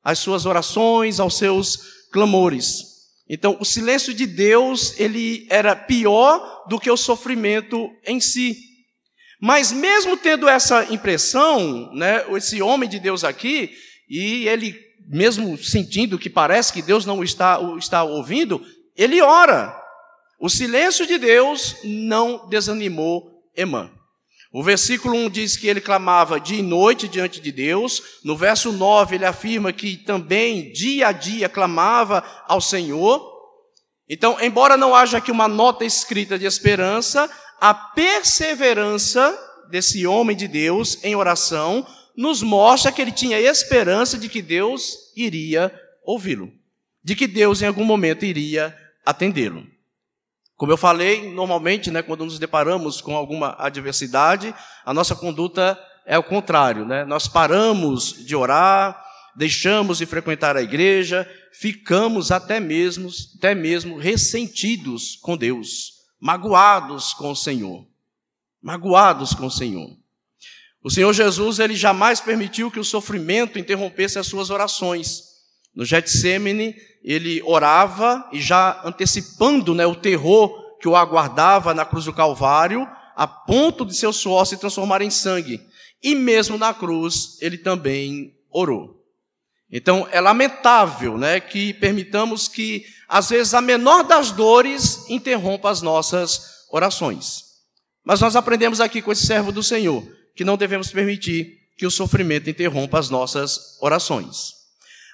às 0.04 0.18
suas 0.18 0.44
orações, 0.44 1.18
aos 1.18 1.38
seus 1.38 1.78
clamores. 2.12 2.84
Então, 3.26 3.56
o 3.58 3.64
silêncio 3.64 4.12
de 4.12 4.26
Deus, 4.26 5.00
ele 5.00 5.46
era 5.48 5.74
pior 5.74 6.66
do 6.68 6.78
que 6.78 6.90
o 6.90 6.96
sofrimento 6.98 7.90
em 8.04 8.20
si. 8.20 8.69
Mas 9.40 9.72
mesmo 9.72 10.16
tendo 10.16 10.48
essa 10.48 10.92
impressão, 10.92 11.90
né, 11.94 12.24
esse 12.36 12.60
homem 12.60 12.88
de 12.88 12.98
Deus 12.98 13.24
aqui, 13.24 13.70
e 14.08 14.46
ele 14.46 14.90
mesmo 15.08 15.58
sentindo 15.58 16.18
que 16.18 16.30
parece 16.30 16.72
que 16.72 16.82
Deus 16.82 17.04
não 17.04 17.24
está, 17.24 17.58
o 17.58 17.76
está 17.76 18.04
ouvindo, 18.04 18.64
ele 18.96 19.20
ora. 19.20 19.76
O 20.38 20.48
silêncio 20.48 21.06
de 21.06 21.18
Deus 21.18 21.76
não 21.82 22.48
desanimou 22.48 23.28
Emã. 23.56 23.90
O 24.52 24.62
versículo 24.62 25.16
1 25.16 25.30
diz 25.30 25.56
que 25.56 25.68
ele 25.68 25.80
clamava 25.80 26.40
dia 26.40 26.58
e 26.58 26.62
noite 26.62 27.06
diante 27.06 27.40
de 27.40 27.52
Deus. 27.52 28.02
No 28.24 28.36
verso 28.36 28.72
9 28.72 29.16
ele 29.16 29.24
afirma 29.24 29.72
que 29.72 29.96
também 29.96 30.72
dia 30.72 31.08
a 31.08 31.12
dia 31.12 31.48
clamava 31.48 32.24
ao 32.48 32.60
Senhor. 32.60 33.30
Então, 34.08 34.40
embora 34.40 34.76
não 34.76 34.94
haja 34.94 35.18
aqui 35.18 35.30
uma 35.30 35.46
nota 35.46 35.84
escrita 35.84 36.36
de 36.36 36.46
esperança, 36.46 37.30
a 37.60 37.74
perseverança 37.74 39.38
desse 39.68 40.06
homem 40.06 40.36
de 40.36 40.48
Deus 40.48 40.98
em 41.04 41.14
oração 41.14 41.86
nos 42.16 42.42
mostra 42.42 42.90
que 42.90 43.00
ele 43.00 43.12
tinha 43.12 43.38
esperança 43.38 44.18
de 44.18 44.28
que 44.28 44.42
Deus 44.42 45.12
iria 45.16 45.72
ouvi-lo, 46.04 46.50
de 47.04 47.14
que 47.14 47.26
Deus 47.26 47.62
em 47.62 47.66
algum 47.66 47.84
momento 47.84 48.24
iria 48.24 48.76
atendê-lo. 49.04 49.66
Como 50.56 50.72
eu 50.72 50.76
falei, 50.76 51.32
normalmente, 51.32 51.90
né, 51.90 52.02
quando 52.02 52.24
nos 52.24 52.38
deparamos 52.38 53.00
com 53.00 53.16
alguma 53.16 53.56
adversidade, 53.58 54.54
a 54.84 54.92
nossa 54.92 55.14
conduta 55.14 55.78
é 56.04 56.18
o 56.18 56.22
contrário, 56.22 56.84
né? 56.84 57.04
Nós 57.04 57.26
paramos 57.28 58.26
de 58.26 58.36
orar, 58.36 59.02
deixamos 59.34 59.98
de 59.98 60.06
frequentar 60.06 60.56
a 60.56 60.62
igreja, 60.62 61.26
ficamos 61.52 62.30
até 62.30 62.60
mesmo, 62.60 63.08
até 63.38 63.54
mesmo 63.54 63.96
ressentidos 63.96 65.16
com 65.22 65.36
Deus, 65.36 65.99
magoados 66.20 67.14
com 67.14 67.30
o 67.30 67.36
Senhor. 67.36 67.86
Magoados 68.62 69.34
com 69.34 69.46
o 69.46 69.50
Senhor. 69.50 69.96
O 70.82 70.90
Senhor 70.90 71.12
Jesus, 71.12 71.58
ele 71.58 71.74
jamais 71.74 72.20
permitiu 72.20 72.70
que 72.70 72.78
o 72.78 72.84
sofrimento 72.84 73.58
interrompesse 73.58 74.18
as 74.18 74.26
suas 74.26 74.50
orações. 74.50 75.22
No 75.74 75.84
Getsemane, 75.84 76.74
ele 77.02 77.42
orava 77.42 78.28
e 78.32 78.40
já 78.40 78.80
antecipando 78.84 79.74
né, 79.74 79.86
o 79.86 79.94
terror 79.94 80.78
que 80.78 80.88
o 80.88 80.96
aguardava 80.96 81.74
na 81.74 81.84
cruz 81.84 82.06
do 82.06 82.12
Calvário, 82.12 82.86
a 83.14 83.26
ponto 83.26 83.84
de 83.84 83.94
seu 83.94 84.12
suor 84.12 84.46
se 84.46 84.56
transformar 84.56 85.02
em 85.02 85.10
sangue. 85.10 85.60
E 86.02 86.14
mesmo 86.14 86.56
na 86.56 86.72
cruz, 86.72 87.36
ele 87.40 87.58
também 87.58 88.34
orou. 88.50 88.99
Então, 89.72 90.08
é 90.10 90.20
lamentável 90.20 91.16
né, 91.16 91.38
que 91.38 91.72
permitamos 91.74 92.48
que, 92.48 92.84
às 93.08 93.28
vezes, 93.30 93.54
a 93.54 93.60
menor 93.60 94.02
das 94.02 94.32
dores 94.32 95.08
interrompa 95.08 95.70
as 95.70 95.80
nossas 95.80 96.66
orações. 96.70 97.44
Mas 98.04 98.20
nós 98.20 98.34
aprendemos 98.34 98.80
aqui 98.80 99.00
com 99.00 99.12
esse 99.12 99.26
servo 99.26 99.52
do 99.52 99.62
Senhor 99.62 100.04
que 100.34 100.44
não 100.44 100.56
devemos 100.56 100.90
permitir 100.90 101.58
que 101.76 101.86
o 101.86 101.90
sofrimento 101.90 102.50
interrompa 102.50 102.98
as 102.98 103.08
nossas 103.08 103.78
orações. 103.80 104.52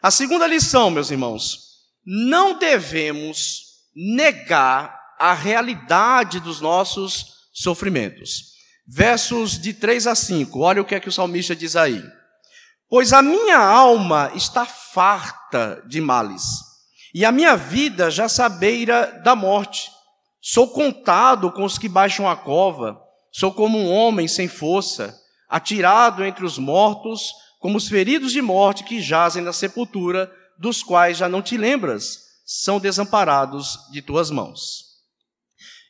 A 0.03 0.11
segunda 0.11 0.47
lição, 0.47 0.91
meus 0.91 1.11
irmãos, 1.11 1.59
não 2.05 2.59
devemos 2.59 3.63
negar 3.95 4.97
a 5.19 5.35
realidade 5.35 6.41
dos 6.41 6.61
nossos 6.61 7.27
sofrimentos. 7.53 8.55
Versos 8.87 9.59
de 9.59 9.73
3 9.73 10.07
a 10.07 10.15
5, 10.15 10.61
olha 10.61 10.83
o 10.83 10.85
que 10.85 10.95
é 10.95 11.01
que 11.01 11.09
o 11.09 11.13
salmista 11.13 11.57
diz 11.57 11.75
aí. 11.75 12.03
Pois 12.89 13.13
a 13.13 13.21
minha 13.21 13.59
alma 13.59 14.31
está 14.35 14.65
farta 14.65 15.83
de 15.89 16.01
males, 16.01 16.43
e 17.13 17.25
a 17.25 17.33
minha 17.33 17.57
vida 17.57 18.11
já 18.11 18.29
sabeira 18.29 19.21
da 19.25 19.35
morte. 19.35 19.91
Sou 20.41 20.69
contado 20.69 21.51
com 21.51 21.65
os 21.65 21.79
que 21.79 21.89
baixam 21.89 22.29
a 22.29 22.37
cova, 22.37 22.97
sou 23.33 23.53
como 23.53 23.77
um 23.77 23.91
homem 23.91 24.29
sem 24.29 24.47
força, 24.47 25.19
atirado 25.49 26.25
entre 26.25 26.45
os 26.45 26.59
mortos, 26.59 27.33
como 27.59 27.77
os 27.77 27.89
feridos 27.89 28.31
de 28.31 28.41
morte 28.41 28.85
que 28.85 29.01
jazem 29.01 29.43
na 29.43 29.53
sepultura, 29.53 30.31
dos 30.57 30.83
quais 30.83 31.17
já 31.17 31.29
não 31.29 31.43
te 31.43 31.57
lembras, 31.57 32.21
são 32.47 32.79
desamparados 32.79 33.77
de 33.91 34.01
tuas 34.01 34.31
mãos. 34.31 34.85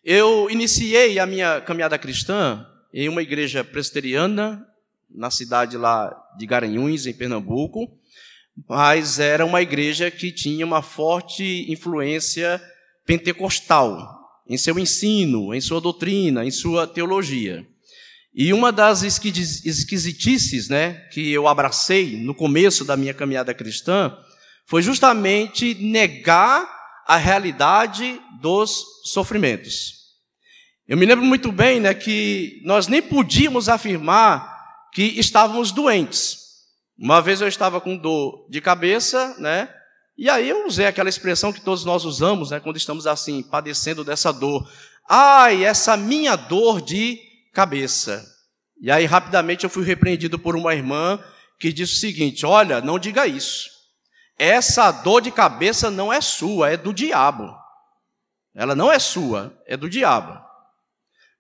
Eu 0.02 0.48
iniciei 0.48 1.18
a 1.18 1.26
minha 1.26 1.60
caminhada 1.60 1.98
cristã 1.98 2.66
em 2.94 3.08
uma 3.08 3.20
igreja 3.20 3.62
presbiteriana 3.62 4.66
na 5.10 5.30
cidade 5.30 5.76
lá 5.76 6.14
de 6.38 6.46
Garanhuns, 6.46 7.06
em 7.06 7.12
Pernambuco, 7.12 7.88
mas 8.68 9.18
era 9.18 9.44
uma 9.44 9.60
igreja 9.60 10.10
que 10.10 10.32
tinha 10.32 10.64
uma 10.64 10.82
forte 10.82 11.70
influência 11.70 12.62
pentecostal 13.04 14.16
em 14.48 14.56
seu 14.56 14.78
ensino, 14.78 15.54
em 15.54 15.60
sua 15.60 15.80
doutrina, 15.80 16.44
em 16.44 16.50
sua 16.50 16.86
teologia. 16.86 17.66
E 18.34 18.52
uma 18.52 18.70
das 18.70 19.02
esquisitices 19.02 20.68
né, 20.68 21.06
que 21.10 21.32
eu 21.32 21.48
abracei 21.48 22.16
no 22.18 22.34
começo 22.34 22.84
da 22.84 22.96
minha 22.96 23.14
caminhada 23.14 23.54
cristã 23.54 24.14
foi 24.66 24.82
justamente 24.82 25.74
negar 25.74 26.68
a 27.06 27.16
realidade 27.16 28.20
dos 28.40 28.84
sofrimentos. 29.04 29.94
Eu 30.86 30.96
me 30.96 31.06
lembro 31.06 31.24
muito 31.24 31.50
bem 31.50 31.80
né, 31.80 31.94
que 31.94 32.60
nós 32.64 32.88
nem 32.88 33.00
podíamos 33.00 33.68
afirmar 33.68 34.55
que 34.96 35.20
estávamos 35.20 35.72
doentes. 35.72 36.38
Uma 36.98 37.20
vez 37.20 37.42
eu 37.42 37.48
estava 37.48 37.82
com 37.82 37.98
dor 37.98 38.46
de 38.48 38.62
cabeça, 38.62 39.36
né? 39.38 39.68
E 40.16 40.30
aí 40.30 40.48
eu 40.48 40.66
usei 40.66 40.86
aquela 40.86 41.10
expressão 41.10 41.52
que 41.52 41.60
todos 41.60 41.84
nós 41.84 42.06
usamos, 42.06 42.50
né, 42.50 42.60
quando 42.60 42.78
estamos 42.78 43.06
assim, 43.06 43.42
padecendo 43.42 44.02
dessa 44.02 44.32
dor. 44.32 44.66
Ai, 45.06 45.66
essa 45.66 45.98
minha 45.98 46.34
dor 46.34 46.80
de 46.80 47.20
cabeça. 47.52 48.24
E 48.80 48.90
aí 48.90 49.04
rapidamente 49.04 49.64
eu 49.64 49.70
fui 49.70 49.84
repreendido 49.84 50.38
por 50.38 50.56
uma 50.56 50.74
irmã 50.74 51.22
que 51.60 51.74
disse 51.74 51.92
o 51.92 51.98
seguinte: 51.98 52.46
"Olha, 52.46 52.80
não 52.80 52.98
diga 52.98 53.26
isso. 53.26 53.68
Essa 54.38 54.90
dor 54.90 55.20
de 55.20 55.30
cabeça 55.30 55.90
não 55.90 56.10
é 56.10 56.22
sua, 56.22 56.70
é 56.70 56.76
do 56.78 56.94
diabo. 56.94 57.54
Ela 58.54 58.74
não 58.74 58.90
é 58.90 58.98
sua, 58.98 59.54
é 59.66 59.76
do 59.76 59.90
diabo. 59.90 60.42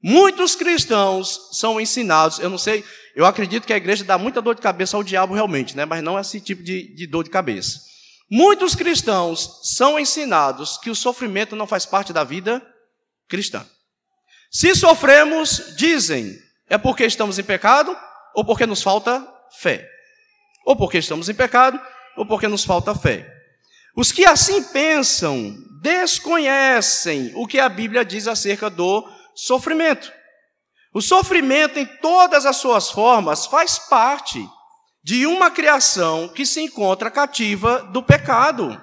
Muitos 0.02 0.54
cristãos 0.54 1.48
são 1.52 1.80
ensinados, 1.80 2.38
eu 2.38 2.50
não 2.50 2.58
sei, 2.58 2.84
eu 3.16 3.24
acredito 3.24 3.66
que 3.66 3.72
a 3.72 3.78
igreja 3.78 4.04
dá 4.04 4.18
muita 4.18 4.42
dor 4.42 4.54
de 4.54 4.60
cabeça 4.60 4.94
ao 4.94 5.02
diabo 5.02 5.32
realmente, 5.32 5.74
né? 5.74 5.86
mas 5.86 6.02
não 6.02 6.20
esse 6.20 6.38
tipo 6.38 6.62
de, 6.62 6.94
de 6.94 7.06
dor 7.06 7.24
de 7.24 7.30
cabeça. 7.30 7.80
Muitos 8.30 8.74
cristãos 8.74 9.62
são 9.74 9.98
ensinados 9.98 10.76
que 10.76 10.90
o 10.90 10.94
sofrimento 10.94 11.56
não 11.56 11.66
faz 11.66 11.86
parte 11.86 12.12
da 12.12 12.22
vida 12.22 12.62
cristã. 13.26 13.66
Se 14.50 14.74
sofremos, 14.74 15.74
dizem, 15.78 16.36
é 16.68 16.76
porque 16.76 17.06
estamos 17.06 17.38
em 17.38 17.42
pecado 17.42 17.96
ou 18.34 18.44
porque 18.44 18.66
nos 18.66 18.82
falta 18.82 19.26
fé. 19.60 19.88
Ou 20.66 20.76
porque 20.76 20.98
estamos 20.98 21.30
em 21.30 21.34
pecado 21.34 21.80
ou 22.18 22.26
porque 22.26 22.46
nos 22.46 22.64
falta 22.64 22.94
fé. 22.94 23.26
Os 23.96 24.12
que 24.12 24.26
assim 24.26 24.62
pensam 24.62 25.56
desconhecem 25.80 27.32
o 27.34 27.46
que 27.46 27.58
a 27.58 27.68
Bíblia 27.68 28.04
diz 28.04 28.28
acerca 28.28 28.68
do 28.68 29.08
sofrimento. 29.34 30.12
O 30.96 31.02
sofrimento, 31.02 31.78
em 31.78 31.84
todas 31.84 32.46
as 32.46 32.56
suas 32.56 32.90
formas, 32.90 33.44
faz 33.44 33.78
parte 33.78 34.48
de 35.04 35.26
uma 35.26 35.50
criação 35.50 36.26
que 36.26 36.46
se 36.46 36.62
encontra 36.62 37.10
cativa 37.10 37.82
do 37.82 38.02
pecado. 38.02 38.82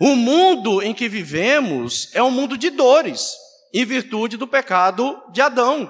O 0.00 0.16
mundo 0.16 0.82
em 0.82 0.92
que 0.92 1.08
vivemos 1.08 2.10
é 2.14 2.20
um 2.20 2.32
mundo 2.32 2.58
de 2.58 2.68
dores, 2.68 3.36
em 3.72 3.84
virtude 3.84 4.36
do 4.36 4.48
pecado 4.48 5.22
de 5.30 5.40
Adão. 5.40 5.88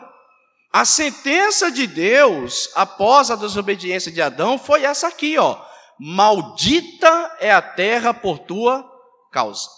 A 0.71 0.85
sentença 0.85 1.71
de 1.71 1.87
Deus 1.87 2.69
após 2.75 3.31
a 3.31 3.37
desobediência 3.37 4.13
de 4.13 4.21
Adão 4.21 4.59
foi 4.59 4.85
essa 4.85 5.09
aqui, 5.09 5.39
ó: 5.39 5.59
Maldita 5.99 7.35
é 7.41 7.51
a 7.51 7.63
terra 7.63 8.13
por 8.13 8.41
tua 8.41 8.87
causa. 9.33 9.71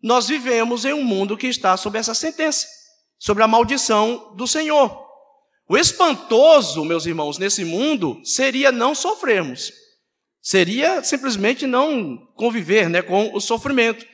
Nós 0.00 0.28
vivemos 0.28 0.84
em 0.84 0.92
um 0.92 1.02
mundo 1.02 1.36
que 1.36 1.48
está 1.48 1.76
sob 1.76 1.98
essa 1.98 2.14
sentença 2.14 2.81
sobre 3.22 3.44
a 3.44 3.46
maldição 3.46 4.34
do 4.36 4.48
Senhor. 4.48 5.00
O 5.68 5.78
espantoso, 5.78 6.84
meus 6.84 7.06
irmãos, 7.06 7.38
nesse 7.38 7.64
mundo 7.64 8.20
seria 8.24 8.72
não 8.72 8.96
sofrermos, 8.96 9.72
seria 10.42 11.04
simplesmente 11.04 11.64
não 11.64 12.16
conviver 12.34 12.88
né, 12.88 13.00
com 13.00 13.32
o 13.32 13.40
sofrimento. 13.40 14.04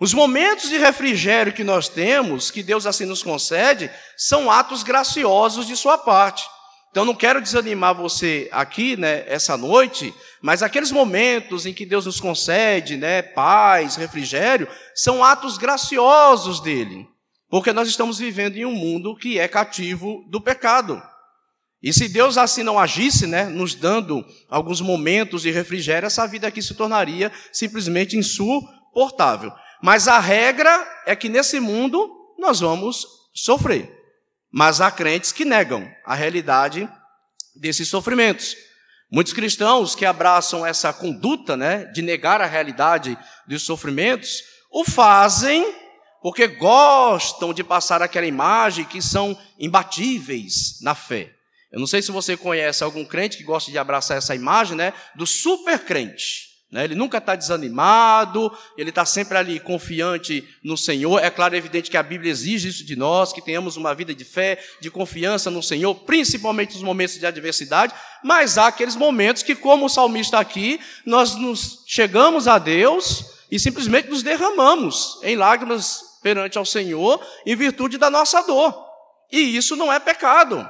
Os 0.00 0.12
momentos 0.12 0.68
de 0.70 0.76
refrigério 0.76 1.52
que 1.52 1.62
nós 1.62 1.88
temos, 1.88 2.50
que 2.50 2.64
Deus 2.64 2.84
assim 2.84 3.04
nos 3.04 3.22
concede, 3.22 3.88
são 4.16 4.50
atos 4.50 4.82
graciosos 4.82 5.64
de 5.64 5.76
Sua 5.76 5.96
parte. 5.96 6.44
Então, 6.90 7.04
não 7.04 7.14
quero 7.14 7.40
desanimar 7.40 7.94
você 7.94 8.48
aqui, 8.50 8.96
né, 8.96 9.22
essa 9.28 9.56
noite, 9.56 10.12
mas 10.42 10.64
aqueles 10.64 10.90
momentos 10.90 11.64
em 11.64 11.72
que 11.72 11.86
Deus 11.86 12.06
nos 12.06 12.18
concede, 12.20 12.96
né, 12.96 13.22
paz, 13.22 13.94
refrigério, 13.94 14.66
são 14.96 15.22
atos 15.22 15.56
graciosos 15.56 16.58
dele. 16.58 17.06
Porque 17.48 17.72
nós 17.72 17.88
estamos 17.88 18.18
vivendo 18.18 18.56
em 18.56 18.64
um 18.64 18.74
mundo 18.74 19.16
que 19.16 19.38
é 19.38 19.48
cativo 19.48 20.24
do 20.28 20.40
pecado. 20.40 21.02
E 21.82 21.92
se 21.92 22.08
Deus 22.08 22.36
assim 22.36 22.62
não 22.62 22.78
agisse, 22.78 23.26
né, 23.26 23.44
nos 23.44 23.74
dando 23.74 24.24
alguns 24.48 24.80
momentos 24.80 25.42
de 25.42 25.50
refrigério, 25.50 26.06
essa 26.06 26.26
vida 26.26 26.48
aqui 26.48 26.60
se 26.60 26.74
tornaria 26.74 27.32
simplesmente 27.52 28.16
insuportável. 28.16 29.52
Mas 29.82 30.08
a 30.08 30.18
regra 30.18 30.86
é 31.06 31.14
que 31.14 31.28
nesse 31.28 31.60
mundo 31.60 32.10
nós 32.38 32.60
vamos 32.60 33.06
sofrer. 33.32 33.96
Mas 34.50 34.80
há 34.80 34.90
crentes 34.90 35.30
que 35.30 35.44
negam 35.44 35.88
a 36.04 36.14
realidade 36.14 36.88
desses 37.54 37.88
sofrimentos. 37.88 38.56
Muitos 39.10 39.32
cristãos 39.32 39.94
que 39.94 40.04
abraçam 40.04 40.66
essa 40.66 40.92
conduta, 40.92 41.56
né, 41.56 41.84
de 41.86 42.02
negar 42.02 42.42
a 42.42 42.46
realidade 42.46 43.16
dos 43.46 43.62
sofrimentos, 43.62 44.42
o 44.70 44.84
fazem 44.84 45.64
porque 46.22 46.46
gostam 46.46 47.52
de 47.52 47.62
passar 47.62 48.02
aquela 48.02 48.26
imagem 48.26 48.84
que 48.84 49.00
são 49.00 49.38
imbatíveis 49.58 50.78
na 50.82 50.94
fé. 50.94 51.34
Eu 51.70 51.78
não 51.78 51.86
sei 51.86 52.00
se 52.00 52.10
você 52.10 52.36
conhece 52.36 52.82
algum 52.82 53.04
crente 53.04 53.36
que 53.36 53.44
gosta 53.44 53.70
de 53.70 53.78
abraçar 53.78 54.16
essa 54.16 54.34
imagem, 54.34 54.76
né, 54.76 54.92
do 55.14 55.26
super 55.26 55.78
crente. 55.80 56.48
Né? 56.70 56.84
Ele 56.84 56.94
nunca 56.94 57.18
está 57.18 57.34
desanimado, 57.34 58.52
ele 58.76 58.90
está 58.90 59.04
sempre 59.04 59.38
ali 59.38 59.58
confiante 59.58 60.46
no 60.62 60.76
Senhor. 60.76 61.18
É 61.22 61.30
claro, 61.30 61.54
é 61.54 61.58
evidente 61.58 61.90
que 61.90 61.96
a 61.96 62.02
Bíblia 62.02 62.30
exige 62.30 62.68
isso 62.68 62.84
de 62.84 62.94
nós, 62.94 63.32
que 63.32 63.42
tenhamos 63.42 63.76
uma 63.76 63.94
vida 63.94 64.14
de 64.14 64.24
fé, 64.24 64.62
de 64.80 64.90
confiança 64.90 65.50
no 65.50 65.62
Senhor, 65.62 65.94
principalmente 65.94 66.74
nos 66.74 66.82
momentos 66.82 67.18
de 67.18 67.26
adversidade. 67.26 67.94
Mas 68.22 68.58
há 68.58 68.66
aqueles 68.66 68.96
momentos 68.96 69.42
que, 69.42 69.54
como 69.54 69.86
o 69.86 69.88
salmista 69.88 70.38
aqui, 70.38 70.78
nós 71.06 71.34
nos 71.36 71.84
chegamos 71.86 72.46
a 72.46 72.58
Deus 72.58 73.24
e 73.50 73.58
simplesmente 73.58 74.08
nos 74.08 74.22
derramamos 74.22 75.18
em 75.22 75.36
lágrimas 75.36 76.07
perante 76.22 76.58
ao 76.58 76.64
Senhor 76.64 77.24
em 77.46 77.54
virtude 77.56 77.98
da 77.98 78.10
nossa 78.10 78.42
dor. 78.42 78.86
E 79.30 79.56
isso 79.56 79.76
não 79.76 79.92
é 79.92 79.98
pecado. 79.98 80.68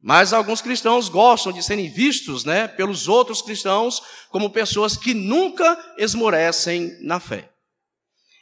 Mas 0.00 0.32
alguns 0.32 0.62
cristãos 0.62 1.08
gostam 1.08 1.52
de 1.52 1.62
serem 1.62 1.88
vistos, 1.88 2.44
né, 2.44 2.68
pelos 2.68 3.08
outros 3.08 3.42
cristãos 3.42 4.00
como 4.30 4.50
pessoas 4.50 4.96
que 4.96 5.12
nunca 5.12 5.76
esmorecem 5.98 6.96
na 7.02 7.18
fé. 7.18 7.48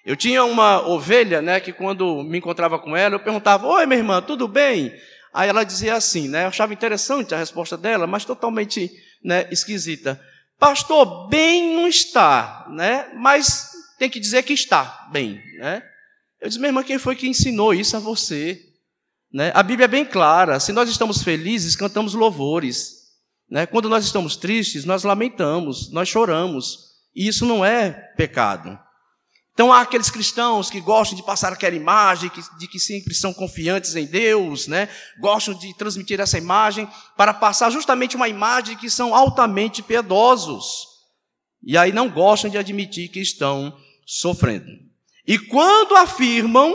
Eu 0.05 0.15
tinha 0.15 0.45
uma 0.45 0.87
ovelha, 0.87 1.41
né, 1.43 1.59
que 1.59 1.73
quando 1.73 2.23
me 2.23 2.39
encontrava 2.39 2.79
com 2.79 2.97
ela, 2.97 3.17
eu 3.17 3.21
perguntava: 3.21 3.67
"Oi, 3.67 3.87
minha 3.87 3.99
irmã, 3.99 4.23
tudo 4.23 4.47
bem?" 4.47 4.93
Aí 5.33 5.49
ela 5.49 5.65
dizia 5.65 5.95
assim, 5.95 6.29
né? 6.29 6.45
Eu 6.45 6.49
achava 6.49 6.73
interessante 6.73 7.35
a 7.35 7.39
resposta 7.39 7.77
dela, 7.77 8.07
mas 8.07 8.25
totalmente, 8.25 8.91
né, 9.23 9.47
esquisita. 9.51 10.19
Pastor, 10.59 11.29
bem 11.29 11.75
não 11.77 11.87
está, 11.87 12.67
né? 12.71 13.11
Mas 13.17 13.71
tem 13.99 14.11
que 14.11 14.21
dizer 14.21 14.43
que 14.43 14.53
está 14.53 15.09
bem, 15.11 15.43
né? 15.59 15.83
Eu 16.41 16.49
disse, 16.49 16.59
minha 16.59 16.69
irmã, 16.69 16.83
quem 16.83 16.99
foi 16.99 17.17
que 17.17 17.29
ensinou 17.29 17.73
isso 17.73 17.97
a 17.97 18.01
você? 18.01 18.63
Né? 19.33 19.51
A 19.55 19.63
Bíblia 19.63 19.87
é 19.87 19.89
bem 19.89 20.05
clara. 20.05 20.61
Se 20.61 20.73
nós 20.73 20.89
estamos 20.89 21.23
felizes, 21.23 21.75
cantamos 21.75 22.15
louvores. 22.15 22.93
Né? 23.51 23.67
Quando 23.67 23.89
nós 23.89 24.05
estamos 24.05 24.37
tristes, 24.37 24.85
nós 24.85 25.03
lamentamos, 25.03 25.91
nós 25.91 26.09
choramos. 26.09 26.79
E 27.15 27.27
isso 27.27 27.47
não 27.47 27.65
é 27.65 27.91
pecado. 28.17 28.79
Então 29.55 29.73
há 29.73 29.81
aqueles 29.81 30.11
cristãos 30.11 30.69
que 30.69 30.83
gostam 30.83 31.17
de 31.17 31.23
passar 31.23 31.51
aquela 31.51 31.75
imagem 31.75 32.31
de 32.59 32.69
que 32.69 32.79
sempre 32.79 33.15
são 33.15 33.33
confiantes 33.33 33.97
em 33.97 34.05
Deus, 34.05 34.67
né? 34.67 34.87
Gostam 35.19 35.55
de 35.55 35.75
transmitir 35.75 36.21
essa 36.21 36.37
imagem 36.37 36.87
para 37.17 37.33
passar 37.33 37.71
justamente 37.71 38.17
uma 38.17 38.29
imagem 38.29 38.75
de 38.75 38.81
que 38.83 38.91
são 38.91 39.15
altamente 39.15 39.83
piedosos. 39.83 40.87
E 41.63 41.79
aí 41.79 41.91
não 41.91 42.11
gostam 42.11 42.51
de 42.51 42.59
admitir 42.59 43.09
que 43.09 43.19
estão 43.19 43.75
sofrendo. 44.07 44.71
E 45.27 45.39
quando 45.39 45.97
afirmam 45.97 46.73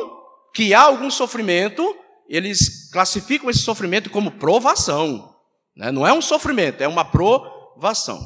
que 0.53 0.73
há 0.73 0.81
algum 0.81 1.09
sofrimento, 1.09 1.95
eles 2.27 2.91
classificam 2.91 3.49
esse 3.49 3.59
sofrimento 3.61 4.09
como 4.09 4.31
provação. 4.31 5.33
Né? 5.75 5.91
Não 5.91 6.05
é 6.05 6.11
um 6.11 6.21
sofrimento, 6.21 6.81
é 6.81 6.87
uma 6.87 7.05
provação. 7.05 8.21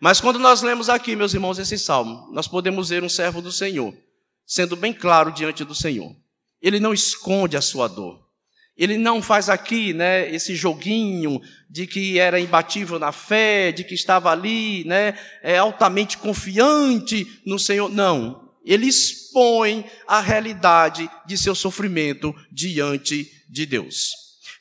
Mas 0.00 0.20
quando 0.20 0.38
nós 0.38 0.60
lemos 0.60 0.90
aqui, 0.90 1.16
meus 1.16 1.32
irmãos, 1.32 1.58
esse 1.58 1.78
salmo, 1.78 2.30
nós 2.32 2.46
podemos 2.46 2.90
ver 2.90 3.02
um 3.02 3.08
servo 3.08 3.40
do 3.40 3.50
Senhor, 3.50 3.94
sendo 4.46 4.76
bem 4.76 4.92
claro 4.92 5.32
diante 5.32 5.64
do 5.64 5.74
Senhor. 5.74 6.14
Ele 6.60 6.78
não 6.78 6.92
esconde 6.92 7.56
a 7.56 7.62
sua 7.62 7.88
dor. 7.88 8.25
Ele 8.76 8.98
não 8.98 9.22
faz 9.22 9.48
aqui, 9.48 9.94
né, 9.94 10.28
esse 10.34 10.54
joguinho 10.54 11.40
de 11.68 11.86
que 11.86 12.18
era 12.18 12.38
imbatível 12.38 12.98
na 12.98 13.10
fé, 13.10 13.72
de 13.72 13.82
que 13.84 13.94
estava 13.94 14.30
ali, 14.30 14.84
né, 14.84 15.18
é, 15.42 15.56
altamente 15.56 16.18
confiante 16.18 17.26
no 17.46 17.58
Senhor. 17.58 17.90
Não. 17.90 18.50
Ele 18.64 18.86
expõe 18.86 19.86
a 20.06 20.20
realidade 20.20 21.08
de 21.24 21.38
seu 21.38 21.54
sofrimento 21.54 22.34
diante 22.52 23.30
de 23.48 23.64
Deus. 23.64 24.10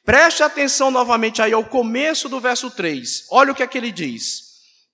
Preste 0.06 0.44
atenção 0.44 0.92
novamente 0.92 1.42
aí 1.42 1.52
ao 1.52 1.66
começo 1.66 2.30
do 2.30 2.40
verso 2.40 2.70
3. 2.70 3.26
Olha 3.32 3.52
o 3.52 3.56
que 3.56 3.64
é 3.64 3.68
que 3.68 3.78
ele 3.78 3.92
diz. 3.92 4.46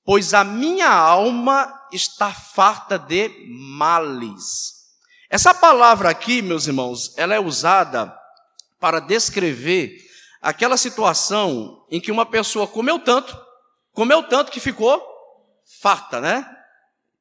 Pois 0.03 0.33
a 0.33 0.43
minha 0.43 0.89
alma 0.89 1.71
está 1.91 2.31
farta 2.31 2.97
de 2.97 3.29
males. 3.47 4.81
Essa 5.29 5.53
palavra 5.53 6.09
aqui, 6.09 6.41
meus 6.41 6.65
irmãos, 6.65 7.13
ela 7.17 7.35
é 7.35 7.39
usada 7.39 8.20
para 8.81 8.99
descrever 8.99 9.95
aquela 10.41 10.75
situação 10.75 11.85
em 11.89 12.01
que 12.01 12.11
uma 12.11 12.25
pessoa 12.25 12.67
comeu 12.67 12.99
tanto, 12.99 13.39
comeu 13.93 14.23
tanto 14.23 14.51
que 14.51 14.59
ficou 14.59 15.01
farta, 15.79 16.19
né? 16.19 16.45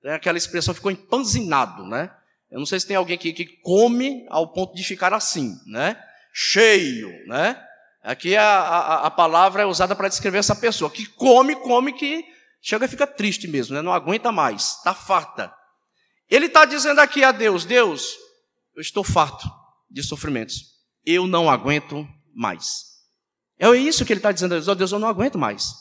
É 0.03 0.15
aquela 0.15 0.39
expressão 0.39 0.75
ficou 0.75 0.91
empanzinado, 0.91 1.87
né? 1.87 2.11
Eu 2.51 2.59
não 2.59 2.67
sei 2.67 2.81
se 2.81 2.87
tem 2.87 2.97
alguém 2.97 3.15
aqui 3.15 3.33
que 3.33 3.45
come 3.63 4.27
ao 4.31 4.49
ponto 4.49 4.75
de 4.75 4.83
ficar 4.83 5.13
assim, 5.13 5.55
né? 5.67 6.03
Cheio, 6.33 7.11
né? 7.29 7.63
Aqui 8.03 8.35
a, 8.35 8.43
a, 8.43 9.07
a 9.07 9.11
palavra 9.11 9.63
é 9.63 9.67
usada 9.67 9.95
para 9.95 10.09
descrever 10.09 10.39
essa 10.39 10.57
pessoa 10.57 10.91
que 10.91 11.05
come, 11.05 11.55
come, 11.57 11.93
que 11.93 12.25
chega 12.63 12.87
e 12.87 12.89
fica 12.89 13.07
triste 13.07 13.47
mesmo, 13.47 13.75
né? 13.75 13.83
não 13.83 13.93
aguenta 13.93 14.33
mais, 14.33 14.77
está 14.77 14.95
farta. 14.95 15.55
Ele 16.31 16.47
está 16.47 16.65
dizendo 16.65 17.01
aqui 17.01 17.23
a 17.23 17.31
Deus: 17.31 17.67
Deus, 17.67 18.17
eu 18.75 18.81
estou 18.81 19.05
farto 19.05 19.47
de 19.91 20.03
sofrimentos, 20.03 20.70
eu 21.05 21.27
não 21.27 21.51
aguento 21.51 22.07
mais. 22.35 22.91
É 23.59 23.69
isso 23.77 24.05
que 24.05 24.13
ele 24.13 24.19
está 24.19 24.33
dizendo 24.33 24.53
a 24.53 24.57
Deus: 24.57 24.69
oh, 24.69 24.75
Deus, 24.75 24.93
eu 24.93 24.99
não 24.99 25.09
aguento 25.09 25.39
mais. 25.39 25.73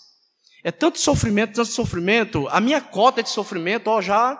É 0.63 0.71
tanto 0.71 0.99
sofrimento, 0.99 1.53
tanto 1.53 1.69
sofrimento, 1.69 2.47
a 2.49 2.59
minha 2.59 2.81
cota 2.81 3.23
de 3.23 3.29
sofrimento 3.29 3.87
ó, 3.87 4.01
já, 4.01 4.37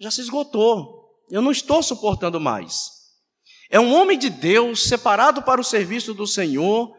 já 0.00 0.10
se 0.10 0.20
esgotou. 0.20 1.04
Eu 1.28 1.42
não 1.42 1.50
estou 1.50 1.82
suportando 1.82 2.38
mais. 2.38 2.90
É 3.68 3.80
um 3.80 3.92
homem 3.92 4.16
de 4.16 4.30
Deus, 4.30 4.88
separado 4.88 5.42
para 5.42 5.60
o 5.60 5.64
serviço 5.64 6.14
do 6.14 6.26
Senhor, 6.26 6.94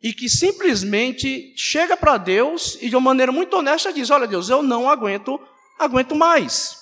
e 0.00 0.12
que 0.12 0.28
simplesmente 0.28 1.52
chega 1.56 1.96
para 1.96 2.16
Deus 2.16 2.76
e 2.80 2.88
de 2.88 2.96
uma 2.96 3.10
maneira 3.10 3.32
muito 3.32 3.56
honesta 3.56 3.92
diz: 3.92 4.10
Olha, 4.10 4.26
Deus, 4.26 4.48
eu 4.48 4.62
não 4.62 4.88
aguento, 4.88 5.40
aguento 5.78 6.14
mais. 6.14 6.76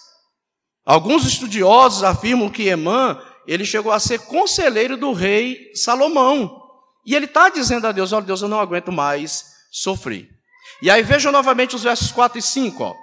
Alguns 0.84 1.24
estudiosos 1.24 2.02
afirmam 2.02 2.50
que 2.50 2.68
Emã 2.68 3.22
ele 3.52 3.64
chegou 3.64 3.90
a 3.90 3.98
ser 3.98 4.20
conselheiro 4.20 4.96
do 4.96 5.12
rei 5.12 5.72
Salomão. 5.74 6.62
E 7.04 7.16
ele 7.16 7.24
está 7.24 7.48
dizendo 7.48 7.84
a 7.84 7.90
Deus: 7.90 8.12
Olha, 8.12 8.24
Deus, 8.24 8.42
eu 8.42 8.48
não 8.48 8.60
aguento 8.60 8.92
mais 8.92 9.56
sofrer. 9.72 10.30
E 10.80 10.88
aí 10.88 11.02
vejam 11.02 11.32
novamente 11.32 11.74
os 11.74 11.82
versos 11.82 12.12
4 12.12 12.38
e 12.38 12.42
5. 12.42 12.80
Ó. 12.84 12.94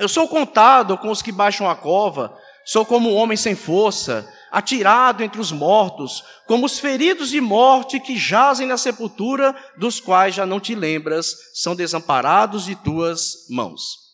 Eu 0.00 0.08
sou 0.08 0.26
contado 0.26 0.98
com 0.98 1.12
os 1.12 1.22
que 1.22 1.30
baixam 1.30 1.70
a 1.70 1.76
cova, 1.76 2.36
sou 2.66 2.84
como 2.84 3.08
um 3.08 3.14
homem 3.14 3.36
sem 3.36 3.54
força, 3.54 4.28
atirado 4.50 5.22
entre 5.22 5.40
os 5.40 5.52
mortos, 5.52 6.24
como 6.48 6.66
os 6.66 6.80
feridos 6.80 7.30
de 7.30 7.40
morte 7.40 8.00
que 8.00 8.16
jazem 8.16 8.66
na 8.66 8.76
sepultura, 8.76 9.54
dos 9.76 10.00
quais 10.00 10.34
já 10.34 10.44
não 10.44 10.58
te 10.58 10.74
lembras, 10.74 11.36
são 11.54 11.76
desamparados 11.76 12.64
de 12.64 12.74
tuas 12.74 13.46
mãos. 13.48 14.07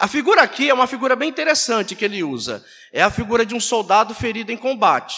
A 0.00 0.08
figura 0.08 0.40
aqui 0.40 0.70
é 0.70 0.72
uma 0.72 0.86
figura 0.86 1.14
bem 1.14 1.28
interessante 1.28 1.94
que 1.94 2.06
ele 2.06 2.24
usa. 2.24 2.64
É 2.90 3.02
a 3.02 3.10
figura 3.10 3.44
de 3.44 3.54
um 3.54 3.60
soldado 3.60 4.14
ferido 4.14 4.50
em 4.50 4.56
combate. 4.56 5.14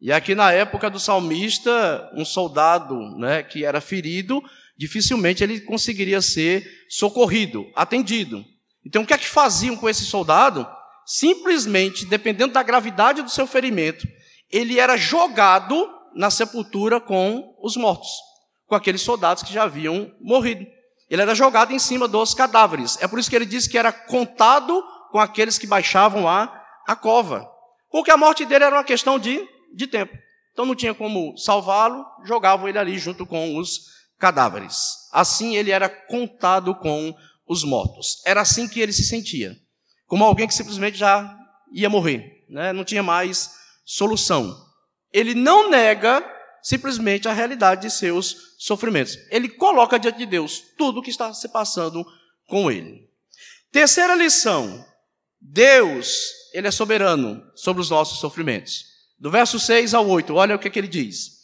E 0.00 0.10
aqui 0.10 0.34
na 0.34 0.50
época 0.50 0.90
do 0.90 0.98
salmista, 0.98 2.10
um 2.16 2.24
soldado 2.24 2.98
né, 3.16 3.44
que 3.44 3.64
era 3.64 3.80
ferido, 3.80 4.42
dificilmente 4.76 5.44
ele 5.44 5.60
conseguiria 5.60 6.20
ser 6.20 6.68
socorrido, 6.88 7.70
atendido. 7.76 8.44
Então, 8.84 9.02
o 9.02 9.06
que 9.06 9.14
é 9.14 9.18
que 9.18 9.28
faziam 9.28 9.76
com 9.76 9.88
esse 9.88 10.04
soldado? 10.04 10.66
Simplesmente, 11.06 12.04
dependendo 12.04 12.52
da 12.52 12.64
gravidade 12.64 13.22
do 13.22 13.30
seu 13.30 13.46
ferimento, 13.46 14.08
ele 14.50 14.80
era 14.80 14.96
jogado 14.96 15.88
na 16.16 16.32
sepultura 16.32 17.00
com 17.00 17.56
os 17.62 17.76
mortos, 17.76 18.10
com 18.66 18.74
aqueles 18.74 19.02
soldados 19.02 19.44
que 19.44 19.52
já 19.52 19.62
haviam 19.62 20.10
morrido. 20.20 20.66
Ele 21.10 21.22
era 21.22 21.34
jogado 21.34 21.72
em 21.72 21.78
cima 21.78 22.06
dos 22.06 22.32
cadáveres. 22.32 22.96
É 23.00 23.08
por 23.08 23.18
isso 23.18 23.28
que 23.28 23.34
ele 23.34 23.44
diz 23.44 23.66
que 23.66 23.76
era 23.76 23.92
contado 23.92 24.80
com 25.10 25.18
aqueles 25.18 25.58
que 25.58 25.66
baixavam 25.66 26.28
a, 26.28 26.64
a 26.86 26.94
cova. 26.94 27.50
Porque 27.90 28.12
a 28.12 28.16
morte 28.16 28.46
dele 28.46 28.64
era 28.64 28.76
uma 28.76 28.84
questão 28.84 29.18
de, 29.18 29.44
de 29.74 29.88
tempo. 29.88 30.16
Então 30.52 30.64
não 30.64 30.74
tinha 30.76 30.94
como 30.94 31.36
salvá-lo, 31.36 32.06
jogavam 32.24 32.68
ele 32.68 32.78
ali 32.78 32.96
junto 32.96 33.26
com 33.26 33.56
os 33.56 33.80
cadáveres. 34.18 35.08
Assim 35.12 35.56
ele 35.56 35.72
era 35.72 35.88
contado 35.88 36.74
com 36.76 37.12
os 37.46 37.64
mortos. 37.64 38.22
Era 38.24 38.42
assim 38.42 38.68
que 38.68 38.80
ele 38.80 38.92
se 38.92 39.02
sentia, 39.02 39.56
como 40.06 40.24
alguém 40.24 40.46
que 40.46 40.54
simplesmente 40.54 40.96
já 40.96 41.36
ia 41.72 41.90
morrer, 41.90 42.44
né? 42.48 42.72
não 42.72 42.84
tinha 42.84 43.02
mais 43.02 43.50
solução. 43.84 44.56
Ele 45.12 45.34
não 45.34 45.70
nega 45.70 46.24
simplesmente 46.62 47.28
a 47.28 47.32
realidade 47.32 47.82
de 47.82 47.90
seus 47.90 48.54
sofrimentos. 48.58 49.18
Ele 49.30 49.48
coloca 49.48 49.98
diante 49.98 50.18
de 50.18 50.26
Deus 50.26 50.62
tudo 50.76 51.00
o 51.00 51.02
que 51.02 51.10
está 51.10 51.32
se 51.32 51.48
passando 51.48 52.04
com 52.46 52.70
ele. 52.70 53.08
Terceira 53.72 54.14
lição: 54.14 54.84
Deus, 55.40 56.30
ele 56.52 56.68
é 56.68 56.70
soberano 56.70 57.42
sobre 57.54 57.80
os 57.80 57.90
nossos 57.90 58.18
sofrimentos. 58.18 58.84
Do 59.18 59.30
verso 59.30 59.58
6 59.58 59.94
ao 59.94 60.08
8, 60.08 60.34
olha 60.34 60.56
o 60.56 60.58
que, 60.58 60.68
é 60.68 60.70
que 60.70 60.78
ele 60.78 60.88
diz. 60.88 61.40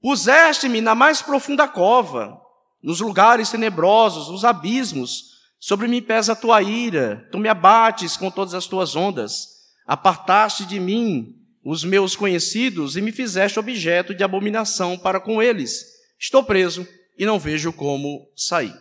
Puseste-me 0.00 0.80
na 0.80 0.94
mais 0.94 1.20
profunda 1.20 1.68
cova, 1.68 2.40
nos 2.82 3.00
lugares 3.00 3.50
tenebrosos, 3.50 4.28
nos 4.28 4.44
abismos. 4.44 5.30
Sobre 5.58 5.86
mim 5.86 6.00
pesa 6.00 6.32
a 6.32 6.36
tua 6.36 6.62
ira, 6.62 7.28
tu 7.30 7.38
me 7.38 7.48
abates 7.48 8.16
com 8.16 8.30
todas 8.30 8.54
as 8.54 8.66
tuas 8.66 8.96
ondas. 8.96 9.48
Apartaste 9.86 10.64
de 10.64 10.80
mim 10.80 11.39
os 11.64 11.84
meus 11.84 12.16
conhecidos 12.16 12.96
e 12.96 13.02
me 13.02 13.12
fizeste 13.12 13.58
objeto 13.58 14.14
de 14.14 14.24
abominação 14.24 14.96
para 14.96 15.20
com 15.20 15.42
eles. 15.42 15.84
Estou 16.18 16.42
preso 16.42 16.86
e 17.18 17.26
não 17.26 17.38
vejo 17.38 17.72
como 17.72 18.28
sair. 18.34 18.74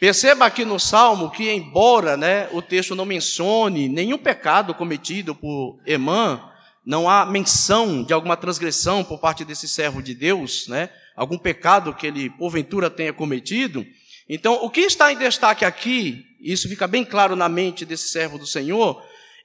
Perceba 0.00 0.46
aqui 0.46 0.64
no 0.64 0.80
Salmo 0.80 1.30
que, 1.30 1.48
embora 1.48 2.16
né, 2.16 2.48
o 2.52 2.60
texto 2.60 2.94
não 2.94 3.04
mencione 3.04 3.88
nenhum 3.88 4.18
pecado 4.18 4.74
cometido 4.74 5.32
por 5.32 5.80
Emã, 5.86 6.42
não 6.84 7.08
há 7.08 7.24
menção 7.24 8.02
de 8.02 8.12
alguma 8.12 8.36
transgressão 8.36 9.04
por 9.04 9.20
parte 9.20 9.44
desse 9.44 9.68
servo 9.68 10.02
de 10.02 10.14
Deus, 10.14 10.66
né? 10.66 10.90
algum 11.14 11.38
pecado 11.38 11.94
que 11.94 12.06
ele 12.06 12.30
porventura 12.30 12.90
tenha 12.90 13.12
cometido. 13.12 13.86
Então, 14.28 14.54
o 14.64 14.70
que 14.70 14.80
está 14.80 15.12
em 15.12 15.16
destaque 15.16 15.64
aqui, 15.64 16.24
isso 16.40 16.68
fica 16.68 16.88
bem 16.88 17.04
claro 17.04 17.36
na 17.36 17.48
mente 17.48 17.84
desse 17.84 18.08
servo 18.08 18.38
do 18.38 18.46
Senhor, 18.46 19.00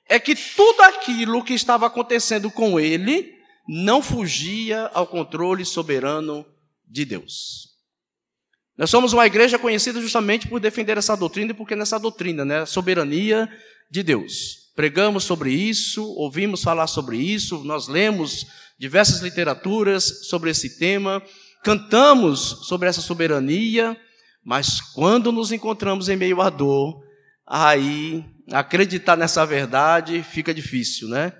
é 0.09 0.19
que 0.19 0.35
tudo 0.35 0.81
aquilo 0.81 1.43
que 1.43 1.53
estava 1.53 1.85
acontecendo 1.85 2.49
com 2.49 2.79
ele 2.79 3.35
não 3.67 4.01
fugia 4.01 4.89
ao 4.93 5.05
controle 5.05 5.65
soberano 5.65 6.45
de 6.87 7.03
Deus. 7.03 7.67
Nós 8.77 8.89
somos 8.89 9.11
uma 9.11 9.25
igreja 9.25 9.57
conhecida 9.57 9.99
justamente 9.99 10.47
por 10.47 10.59
defender 10.59 10.97
essa 10.97 11.17
doutrina 11.17 11.51
e 11.51 11.53
porque 11.53 11.75
nessa 11.75 11.99
doutrina, 11.99 12.45
né, 12.45 12.59
a 12.59 12.65
soberania 12.65 13.49
de 13.89 14.03
Deus. 14.03 14.67
Pregamos 14.75 15.23
sobre 15.23 15.51
isso, 15.51 16.03
ouvimos 16.13 16.61
falar 16.61 16.85
sobre 16.85 17.17
isso, 17.17 17.63
nós 17.63 17.87
lemos 17.87 18.45
diversas 18.77 19.21
literaturas 19.21 20.27
sobre 20.27 20.51
esse 20.51 20.77
tema, 20.77 21.21
cantamos 21.63 22.67
sobre 22.67 22.87
essa 22.87 23.01
soberania, 23.01 23.99
mas 24.45 24.79
quando 24.79 25.31
nos 25.31 25.51
encontramos 25.51 26.07
em 26.07 26.15
meio 26.15 26.39
à 26.39 26.51
dor, 26.51 27.03
aí 27.45 28.23
acreditar 28.51 29.15
nessa 29.15 29.45
verdade 29.45 30.23
fica 30.23 30.53
difícil, 30.53 31.07
né? 31.07 31.33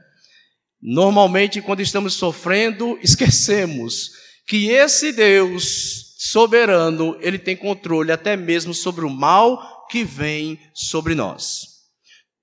Normalmente, 0.82 1.62
quando 1.62 1.82
estamos 1.82 2.13
sofrendo, 2.13 3.00
esquecemos 3.02 4.12
que 4.48 4.70
esse 4.70 5.12
Deus 5.12 6.15
soberano, 6.17 7.17
ele 7.20 7.38
tem 7.38 7.56
controle 7.56 8.12
até 8.12 8.36
mesmo 8.36 8.74
sobre 8.74 9.06
o 9.06 9.10
mal 9.10 9.88
que 9.88 10.04
vem 10.04 10.60
sobre 10.74 11.15
nós. 11.15 11.78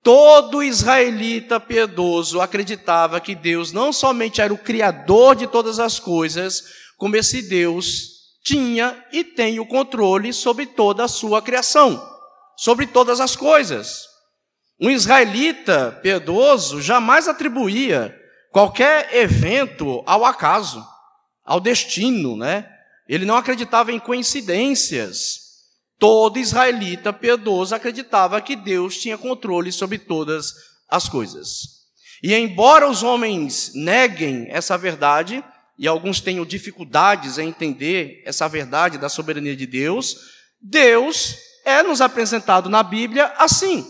Todo 0.03 0.61
israelita 0.61 1.59
piedoso 1.59 2.39
acreditava 2.39 3.19
que 3.19 3.33
Deus 3.33 3.71
não 3.71 3.91
somente 3.91 4.39
era 4.39 4.53
o 4.53 4.57
criador 4.57 5.35
de 5.35 5.47
todas 5.47 5.79
as 5.79 5.99
coisas, 5.99 6.63
como 6.97 7.15
esse 7.15 7.41
Deus 7.41 8.15
tinha 8.43 9.03
e 9.11 9.23
tem 9.23 9.59
o 9.59 9.65
controle 9.65 10.31
sobre 10.31 10.67
toda 10.67 11.03
a 11.03 11.07
sua 11.07 11.41
criação, 11.41 12.01
sobre 12.55 12.85
todas 12.85 13.19
as 13.19 13.35
coisas. 13.35 14.14
Um 14.79 14.89
israelita 14.89 15.99
piedoso 16.01 16.81
jamais 16.81 17.27
atribuía 17.27 18.15
qualquer 18.51 19.13
evento 19.15 20.03
ao 20.05 20.25
acaso, 20.25 20.85
ao 21.43 21.59
destino, 21.59 22.35
né? 22.35 22.69
Ele 23.07 23.25
não 23.25 23.37
acreditava 23.37 23.91
em 23.91 23.99
coincidências. 23.99 25.45
Todo 25.97 26.39
israelita 26.39 27.13
piedoso 27.13 27.73
acreditava 27.73 28.41
que 28.41 28.55
Deus 28.55 28.97
tinha 28.97 29.17
controle 29.17 29.71
sobre 29.71 29.97
todas 29.97 30.53
as 30.89 31.07
coisas. 31.07 31.75
E 32.21 32.33
embora 32.33 32.89
os 32.89 33.03
homens 33.03 33.71
neguem 33.75 34.47
essa 34.49 34.77
verdade, 34.77 35.43
e 35.77 35.87
alguns 35.87 36.19
tenham 36.19 36.45
dificuldades 36.45 37.37
em 37.37 37.49
entender 37.49 38.23
essa 38.25 38.47
verdade 38.47 38.97
da 38.97 39.09
soberania 39.09 39.55
de 39.55 39.65
Deus, 39.65 40.17
Deus 40.61 41.35
é 41.63 41.83
nos 41.83 42.01
apresentado 42.01 42.69
na 42.69 42.81
Bíblia 42.83 43.33
assim, 43.37 43.85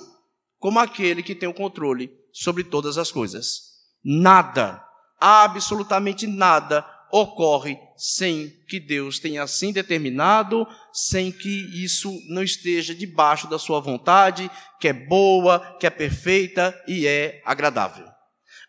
como 0.65 0.79
aquele 0.79 1.21
que 1.21 1.35
tem 1.35 1.47
o 1.47 1.53
controle 1.53 2.09
sobre 2.33 2.63
todas 2.63 2.97
as 2.97 3.11
coisas. 3.11 3.65
Nada, 4.03 4.83
absolutamente 5.21 6.25
nada 6.25 6.83
ocorre 7.11 7.77
sem 7.95 8.49
que 8.67 8.79
Deus 8.79 9.19
tenha 9.19 9.43
assim 9.43 9.71
determinado, 9.71 10.65
sem 10.91 11.31
que 11.31 11.83
isso 11.83 12.11
não 12.29 12.41
esteja 12.41 12.95
debaixo 12.95 13.47
da 13.47 13.59
sua 13.59 13.79
vontade, 13.79 14.49
que 14.79 14.87
é 14.87 14.93
boa, 14.93 15.59
que 15.79 15.85
é 15.85 15.89
perfeita 15.91 16.75
e 16.87 17.05
é 17.05 17.43
agradável. 17.45 18.07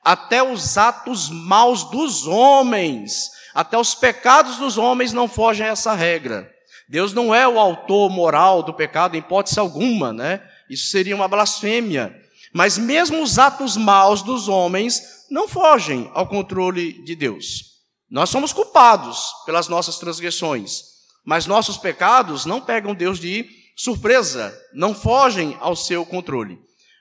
Até 0.04 0.42
os 0.42 0.76
atos 0.76 1.30
maus 1.30 1.85
dos 1.85 2.26
homens, 2.26 3.30
até 3.54 3.78
os 3.78 3.94
pecados 3.94 4.59
dos 4.59 4.76
homens 4.76 5.14
não 5.14 5.26
fogem 5.26 5.66
a 5.66 5.70
essa 5.70 5.94
regra. 5.94 6.46
Deus 6.90 7.14
não 7.14 7.35
é 7.35 7.48
o 7.48 7.59
autor 7.59 8.11
moral 8.11 8.62
do 8.62 8.74
pecado 8.74 9.16
em 9.16 9.20
hipótese 9.20 9.59
alguma, 9.59 10.12
né? 10.12 10.42
Isso 10.68 10.88
seria 10.88 11.14
uma 11.14 11.29
blasfêmia. 11.29 12.14
Mas 12.52 12.79
mesmo 12.79 13.22
os 13.22 13.38
atos 13.38 13.76
maus 13.76 14.22
dos 14.22 14.48
homens 14.48 15.26
não 15.31 15.48
fogem 15.48 16.11
ao 16.14 16.26
controle 16.26 17.05
de 17.05 17.14
Deus. 17.14 17.76
Nós 18.11 18.31
somos 18.31 18.52
culpados 18.52 19.33
pelas 19.44 19.68
nossas 19.68 19.98
transgressões, 19.98 20.83
mas 21.24 21.46
nossos 21.46 21.76
pecados 21.76 22.46
não 22.46 22.61
pegam 22.61 22.94
Deus 22.94 23.18
de 23.18 23.48
surpresa, 23.76 24.57
não 24.72 24.94
fogem 24.94 25.57
ao 25.61 25.74
seu 25.74 26.07
controle. 26.07 26.59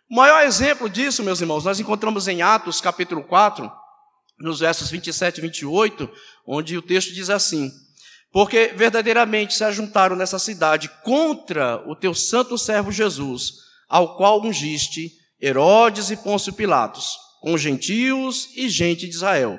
O 0.09 0.15
maior 0.15 0.43
exemplo 0.43 0.89
disso, 0.89 1.23
meus 1.23 1.41
irmãos, 1.41 1.63
nós 1.63 1.79
encontramos 1.79 2.27
em 2.27 2.41
Atos 2.41 2.81
capítulo 2.81 3.23
4, 3.23 3.71
nos 4.39 4.59
versos 4.59 4.89
27 4.89 5.37
e 5.37 5.41
28, 5.41 6.09
onde 6.45 6.77
o 6.77 6.81
texto 6.81 7.13
diz 7.13 7.29
assim: 7.29 7.71
Porque 8.35 8.73
verdadeiramente 8.75 9.53
se 9.53 9.63
ajuntaram 9.63 10.13
nessa 10.13 10.37
cidade 10.37 10.89
contra 11.05 11.81
o 11.89 11.95
teu 11.95 12.13
santo 12.13 12.57
servo 12.57 12.91
Jesus, 12.91 13.53
ao 13.87 14.17
qual 14.17 14.43
ungiste 14.43 15.09
Herodes 15.41 16.11
e 16.11 16.17
Pôncio 16.17 16.51
Pilatos 16.51 17.17
com 17.39 17.57
gentios 17.57 18.49
e 18.57 18.67
gente 18.67 19.07
de 19.07 19.15
Israel, 19.15 19.57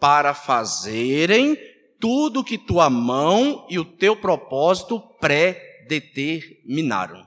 para 0.00 0.34
fazerem 0.34 1.56
tudo 2.00 2.42
que 2.42 2.58
tua 2.58 2.90
mão 2.90 3.64
e 3.70 3.78
o 3.78 3.84
teu 3.84 4.16
propósito 4.16 4.98
pré-determinaram. 5.20 7.24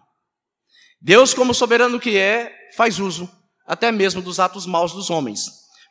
Deus, 1.00 1.34
como 1.34 1.54
soberano 1.54 2.02
que 2.02 2.18
é, 2.18 2.54
faz 2.76 3.00
uso 3.00 3.32
até 3.66 3.94
mesmo 3.94 4.22
dos 4.22 4.42
atos 4.42 4.66
maus 4.66 4.92
dos 4.92 5.10
homens, 5.10 5.46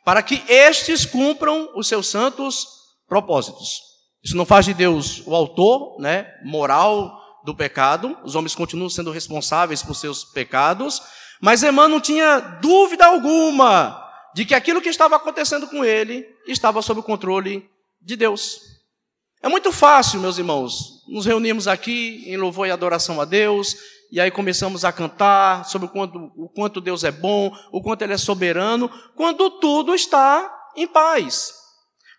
para 0.05 0.21
que 0.21 0.43
estes 0.47 1.07
cumpram 1.07 1.71
os 1.75 1.87
seus 1.87 2.05
santos 2.05 2.67
propósitos. 3.07 3.89
Isso 4.23 4.37
não 4.37 4.45
faz 4.45 4.65
de 4.65 4.73
Deus 4.73 5.23
o 5.25 5.35
autor, 5.35 5.99
né, 5.99 6.27
moral 6.43 7.19
do 7.43 7.55
pecado. 7.55 8.17
Os 8.23 8.35
homens 8.35 8.55
continuam 8.55 8.89
sendo 8.89 9.11
responsáveis 9.11 9.81
por 9.81 9.95
seus 9.95 10.23
pecados, 10.23 11.01
mas 11.41 11.63
Emmanuel 11.63 11.89
não 11.89 11.99
tinha 11.99 12.39
dúvida 12.61 13.05
alguma 13.05 13.99
de 14.33 14.45
que 14.45 14.53
aquilo 14.53 14.81
que 14.81 14.89
estava 14.89 15.15
acontecendo 15.15 15.67
com 15.67 15.83
ele 15.83 16.25
estava 16.47 16.81
sob 16.81 16.99
o 16.99 17.03
controle 17.03 17.67
de 18.01 18.15
Deus. 18.15 18.61
É 19.41 19.49
muito 19.49 19.71
fácil, 19.71 20.19
meus 20.19 20.37
irmãos, 20.37 21.03
nos 21.07 21.25
reunimos 21.25 21.67
aqui 21.67 22.23
em 22.27 22.37
louvor 22.37 22.67
e 22.67 22.71
adoração 22.71 23.19
a 23.19 23.25
Deus, 23.25 23.75
e 24.11 24.19
aí 24.19 24.29
começamos 24.29 24.85
a 24.85 24.91
cantar 24.91 25.65
sobre 25.65 25.87
o 25.87 25.89
quanto, 25.89 26.31
o 26.37 26.47
quanto 26.47 26.79
Deus 26.79 27.03
é 27.03 27.11
bom, 27.11 27.51
o 27.71 27.81
quanto 27.81 28.03
Ele 28.03 28.13
é 28.13 28.17
soberano, 28.17 28.89
quando 29.15 29.49
tudo 29.59 29.95
está 29.95 30.53
em 30.75 30.85
paz. 30.85 31.60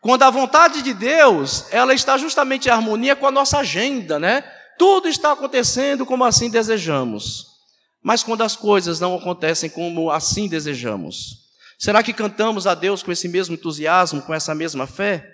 Quando 0.02 0.24
a 0.24 0.30
vontade 0.30 0.82
de 0.82 0.92
Deus, 0.92 1.66
ela 1.70 1.94
está 1.94 2.18
justamente 2.18 2.66
em 2.66 2.72
harmonia 2.72 3.14
com 3.14 3.24
a 3.24 3.30
nossa 3.30 3.58
agenda, 3.58 4.18
né? 4.18 4.42
Tudo 4.76 5.06
está 5.06 5.30
acontecendo 5.30 6.04
como 6.04 6.24
assim 6.24 6.50
desejamos. 6.50 7.46
Mas 8.02 8.24
quando 8.24 8.42
as 8.42 8.56
coisas 8.56 8.98
não 8.98 9.14
acontecem 9.14 9.70
como 9.70 10.10
assim 10.10 10.48
desejamos, 10.48 11.36
será 11.78 12.02
que 12.02 12.12
cantamos 12.12 12.66
a 12.66 12.74
Deus 12.74 13.00
com 13.00 13.12
esse 13.12 13.28
mesmo 13.28 13.54
entusiasmo, 13.54 14.20
com 14.22 14.34
essa 14.34 14.56
mesma 14.56 14.88
fé? 14.88 15.24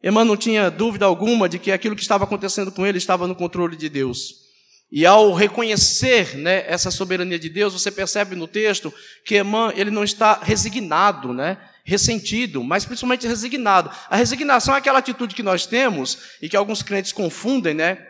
Emmanuel 0.00 0.26
não 0.26 0.36
tinha 0.36 0.70
dúvida 0.70 1.04
alguma 1.04 1.48
de 1.48 1.58
que 1.58 1.72
aquilo 1.72 1.96
que 1.96 2.02
estava 2.02 2.22
acontecendo 2.22 2.70
com 2.70 2.86
ele 2.86 2.98
estava 2.98 3.26
no 3.26 3.34
controle 3.34 3.74
de 3.74 3.88
Deus. 3.88 4.42
E 4.92 5.04
ao 5.04 5.32
reconhecer 5.32 6.36
né, 6.36 6.64
essa 6.68 6.88
soberania 6.92 7.38
de 7.38 7.48
Deus, 7.48 7.72
você 7.72 7.90
percebe 7.90 8.36
no 8.36 8.46
texto 8.46 8.94
que 9.24 9.40
Emmanuel 9.40 9.76
ele 9.76 9.90
não 9.90 10.04
está 10.04 10.38
resignado, 10.40 11.34
né, 11.34 11.58
ressentido, 11.84 12.62
mas 12.62 12.84
principalmente 12.84 13.26
resignado. 13.26 13.90
A 14.08 14.16
resignação 14.16 14.74
é 14.74 14.78
aquela 14.78 14.98
atitude 14.98 15.34
que 15.34 15.42
nós 15.42 15.66
temos 15.66 16.36
e 16.40 16.48
que 16.48 16.56
alguns 16.56 16.82
crentes 16.82 17.12
confundem, 17.12 17.74
né, 17.74 18.06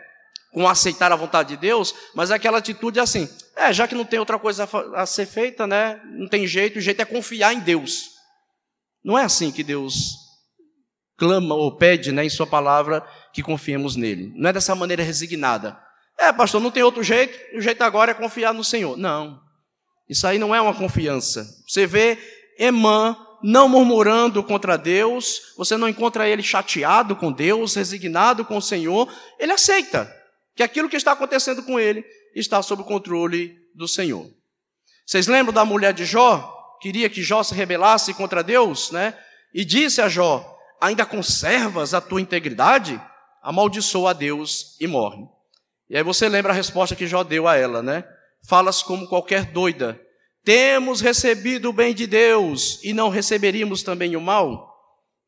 com 0.51 0.67
aceitar 0.67 1.11
a 1.11 1.15
vontade 1.15 1.49
de 1.49 1.57
Deus, 1.57 1.95
mas 2.13 2.29
é 2.29 2.35
aquela 2.35 2.59
atitude 2.59 2.99
assim, 2.99 3.27
é, 3.55 3.73
já 3.73 3.87
que 3.87 3.95
não 3.95 4.05
tem 4.05 4.19
outra 4.19 4.37
coisa 4.37 4.69
a, 4.93 5.05
ser 5.05 5.25
feita, 5.25 5.65
né, 5.65 5.99
não 6.05 6.27
tem 6.27 6.45
jeito, 6.45 6.77
o 6.77 6.81
jeito 6.81 7.01
é 7.01 7.05
confiar 7.05 7.53
em 7.53 7.59
Deus. 7.59 8.11
Não 9.03 9.17
é 9.17 9.23
assim 9.23 9.51
que 9.51 9.63
Deus 9.63 10.13
clama 11.17 11.55
ou 11.55 11.75
pede, 11.75 12.11
né, 12.11 12.25
em 12.25 12.29
sua 12.29 12.45
palavra 12.45 13.05
que 13.33 13.41
confiemos 13.41 13.95
nele. 13.95 14.31
Não 14.35 14.49
é 14.49 14.53
dessa 14.53 14.75
maneira 14.75 15.03
resignada. 15.03 15.77
É, 16.17 16.31
pastor, 16.31 16.61
não 16.61 16.71
tem 16.71 16.83
outro 16.83 17.01
jeito, 17.03 17.57
o 17.57 17.61
jeito 17.61 17.81
agora 17.81 18.11
é 18.11 18.13
confiar 18.13 18.53
no 18.53 18.63
Senhor. 18.63 18.95
Não. 18.97 19.41
Isso 20.07 20.27
aí 20.27 20.37
não 20.37 20.53
é 20.53 20.61
uma 20.61 20.73
confiança. 20.73 21.47
Você 21.67 21.87
vê 21.87 22.17
Emã 22.59 23.17
não 23.43 23.67
murmurando 23.67 24.41
contra 24.41 24.77
Deus, 24.77 25.53
você 25.57 25.75
não 25.75 25.89
encontra 25.89 26.27
ele 26.27 26.41
chateado 26.41 27.13
com 27.15 27.31
Deus, 27.31 27.75
resignado 27.75 28.45
com 28.45 28.57
o 28.57 28.61
Senhor, 28.61 29.13
ele 29.37 29.51
aceita 29.51 30.09
que 30.55 30.63
aquilo 30.63 30.87
que 30.87 30.95
está 30.95 31.11
acontecendo 31.11 31.61
com 31.63 31.77
ele 31.77 32.05
está 32.33 32.61
sob 32.61 32.81
o 32.81 32.85
controle 32.85 33.57
do 33.75 33.87
Senhor. 33.87 34.25
Vocês 35.05 35.27
lembram 35.27 35.53
da 35.53 35.65
mulher 35.65 35.93
de 35.93 36.05
Jó? 36.05 36.51
Queria 36.81 37.09
que 37.09 37.21
Jó 37.21 37.43
se 37.43 37.53
rebelasse 37.53 38.13
contra 38.13 38.43
Deus, 38.43 38.91
né? 38.91 39.17
E 39.53 39.65
disse 39.65 40.01
a 40.01 40.07
Jó: 40.07 40.57
Ainda 40.79 41.05
conservas 41.05 41.93
a 41.93 41.99
tua 41.99 42.21
integridade? 42.21 43.01
Amaldiçoa 43.41 44.11
a 44.11 44.13
Deus 44.13 44.77
e 44.79 44.87
morre. 44.87 45.27
E 45.89 45.97
aí 45.97 46.03
você 46.03 46.29
lembra 46.29 46.53
a 46.53 46.55
resposta 46.55 46.95
que 46.95 47.07
Jó 47.07 47.23
deu 47.23 47.47
a 47.47 47.57
ela, 47.57 47.81
né? 47.81 48.05
Falas 48.47 48.81
como 48.81 49.07
qualquer 49.07 49.45
doida. 49.51 49.99
Temos 50.43 50.99
recebido 50.99 51.69
o 51.69 51.73
bem 51.73 51.93
de 51.93 52.05
Deus 52.05 52.79
e 52.83 52.93
não 52.93 53.07
receberíamos 53.07 53.81
também 53.81 54.15
o 54.17 54.21
mal? 54.21 54.73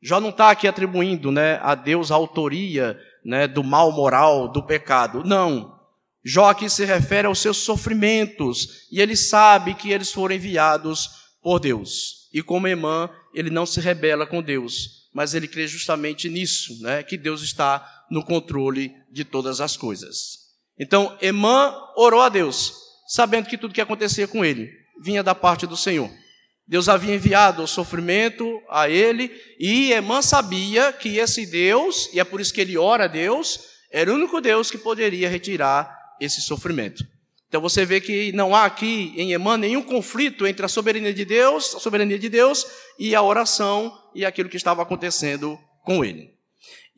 Jó 0.02 0.20
não 0.20 0.28
está 0.28 0.50
aqui 0.50 0.68
atribuindo 0.68 1.32
né, 1.32 1.58
a 1.62 1.74
Deus 1.74 2.10
a 2.10 2.14
autoria 2.14 2.98
né, 3.24 3.48
do 3.48 3.64
mal 3.64 3.90
moral, 3.92 4.46
do 4.52 4.62
pecado. 4.62 5.24
Não. 5.24 5.74
Jó 6.22 6.50
aqui 6.50 6.68
se 6.68 6.84
refere 6.84 7.26
aos 7.26 7.38
seus 7.38 7.56
sofrimentos, 7.56 8.86
e 8.92 9.00
ele 9.00 9.16
sabe 9.16 9.74
que 9.74 9.90
eles 9.90 10.12
foram 10.12 10.34
enviados 10.34 11.08
por 11.40 11.60
Deus. 11.60 12.28
E 12.32 12.42
como 12.42 12.68
Emã, 12.68 13.08
ele 13.32 13.48
não 13.48 13.64
se 13.64 13.80
rebela 13.80 14.26
com 14.26 14.42
Deus, 14.42 15.08
mas 15.14 15.34
ele 15.34 15.48
crê 15.48 15.66
justamente 15.66 16.28
nisso, 16.28 16.82
né? 16.82 17.02
que 17.02 17.16
Deus 17.16 17.42
está 17.42 18.04
no 18.10 18.22
controle 18.22 18.92
de 19.10 19.24
todas 19.24 19.60
as 19.62 19.76
coisas. 19.76 20.40
Então, 20.78 21.16
Emã 21.22 21.74
orou 21.96 22.20
a 22.20 22.28
Deus, 22.28 22.74
sabendo 23.08 23.48
que 23.48 23.56
tudo 23.56 23.72
que 23.72 23.80
acontecia 23.80 24.28
com 24.28 24.44
ele 24.44 24.85
vinha 25.02 25.22
da 25.22 25.34
parte 25.34 25.66
do 25.66 25.76
Senhor. 25.76 26.10
Deus 26.68 26.88
havia 26.88 27.14
enviado 27.14 27.62
o 27.62 27.66
sofrimento 27.68 28.60
a 28.68 28.88
ele, 28.88 29.30
e 29.58 29.92
Emã 29.92 30.20
sabia 30.20 30.92
que 30.92 31.18
esse 31.18 31.46
Deus, 31.46 32.10
e 32.12 32.18
é 32.18 32.24
por 32.24 32.40
isso 32.40 32.52
que 32.52 32.60
ele 32.60 32.76
ora 32.76 33.04
a 33.04 33.08
Deus, 33.08 33.60
era 33.92 34.10
o 34.10 34.14
único 34.16 34.40
Deus 34.40 34.70
que 34.70 34.78
poderia 34.78 35.28
retirar 35.28 35.96
esse 36.20 36.40
sofrimento. 36.40 37.06
Então 37.48 37.60
você 37.60 37.84
vê 37.84 38.00
que 38.00 38.32
não 38.32 38.54
há 38.54 38.64
aqui 38.64 39.14
em 39.16 39.32
Emã 39.32 39.56
nenhum 39.56 39.82
conflito 39.82 40.44
entre 40.44 40.66
a 40.66 40.68
soberania 40.68 41.14
de 41.14 41.24
Deus, 41.24 41.74
a 41.76 41.78
soberania 41.78 42.18
de 42.18 42.28
Deus 42.28 42.66
e 42.98 43.14
a 43.14 43.22
oração 43.22 43.96
e 44.12 44.24
aquilo 44.24 44.48
que 44.48 44.56
estava 44.56 44.82
acontecendo 44.82 45.56
com 45.84 46.04
ele. 46.04 46.34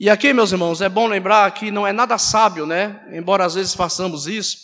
E 0.01 0.09
aqui, 0.09 0.33
meus 0.33 0.51
irmãos, 0.51 0.81
é 0.81 0.89
bom 0.89 1.07
lembrar 1.07 1.51
que 1.53 1.71
não 1.71 1.87
é 1.87 1.93
nada 1.93 2.17
sábio, 2.17 2.65
né? 2.65 3.01
Embora 3.13 3.45
às 3.45 3.55
vezes 3.55 3.75
façamos 3.75 4.27
isso, 4.27 4.57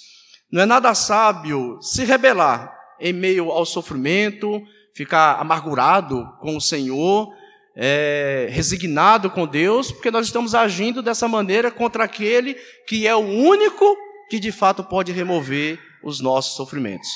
não 0.51 0.63
é 0.63 0.67
nada 0.67 0.95
sábio 0.95 1.79
se 1.83 2.05
rebelar 2.05 2.75
em 3.05 3.13
meio 3.13 3.51
ao 3.51 3.67
sofrimento, 3.67 4.63
ficar 4.95 5.35
amargurado 5.39 6.27
com 6.41 6.57
o 6.57 6.61
Senhor, 6.61 7.31
é, 7.77 8.49
resignado 8.51 9.31
com 9.31 9.47
Deus, 9.47 9.93
porque 9.93 10.11
nós 10.11 10.25
estamos 10.25 10.55
agindo 10.55 11.03
dessa 11.03 11.29
maneira 11.29 11.71
contra 11.71 12.05
aquele 12.05 12.55
que 12.89 13.07
é 13.07 13.15
o 13.15 13.19
único 13.19 13.85
que 14.31 14.41
de 14.41 14.51
fato 14.51 14.83
pode 14.83 15.13
remover 15.13 15.79
os 16.03 16.19
nossos 16.19 16.57
sofrimentos. 16.57 17.11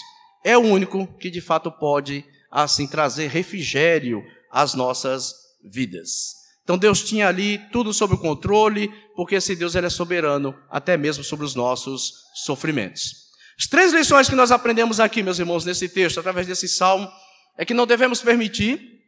É 0.45 0.59
o 0.59 0.61
único 0.61 1.07
que 1.19 1.31
de 1.31 1.41
fato 1.41 1.73
pode, 1.73 2.23
assim, 2.51 2.87
trazer 2.87 3.31
refrigério 3.31 4.23
às 4.53 4.75
nossas 4.75 5.33
vidas. 5.65 6.37
Então 6.65 6.77
Deus 6.77 7.03
tinha 7.03 7.29
ali 7.29 7.57
tudo 7.73 7.95
sob 7.95 8.13
o 8.13 8.19
controle, 8.19 8.93
porque 9.17 9.37
esse 9.37 9.57
Deus 9.57 9.75
ele 9.75 9.87
é 9.87 9.91
soberano 9.91 10.55
até 10.71 10.99
mesmo 10.99 11.25
sobre 11.25 11.47
os 11.47 11.55
nossos 11.55 12.13
sofrimentos. 12.35 13.28
As 13.59 13.67
três 13.67 13.93
lições 13.93 14.29
que 14.29 14.37
nós 14.37 14.53
aprendemos 14.53 15.01
aqui, 15.01 15.21
meus 15.21 15.41
irmãos, 15.41 15.65
nesse 15.65 15.89
texto, 15.89 16.21
através 16.21 16.47
desse 16.47 16.69
salmo, 16.69 17.11
é 17.57 17.65
que 17.65 17.75
não 17.75 17.89
devemos 17.89 18.23
permitir 18.23 18.99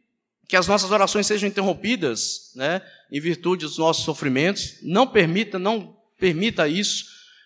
que 0.49 0.57
as 0.57 0.67
nossas 0.67 0.91
orações 0.91 1.25
sejam 1.25 1.47
interrompidas, 1.47 2.51
né, 2.53 2.81
em 3.09 3.21
virtude 3.21 3.65
dos 3.65 3.77
nossos 3.77 4.03
sofrimentos. 4.03 4.75
Não 4.83 5.07
permita, 5.07 5.57
não 5.57 5.95
permita 6.19 6.67
isso. 6.67 7.05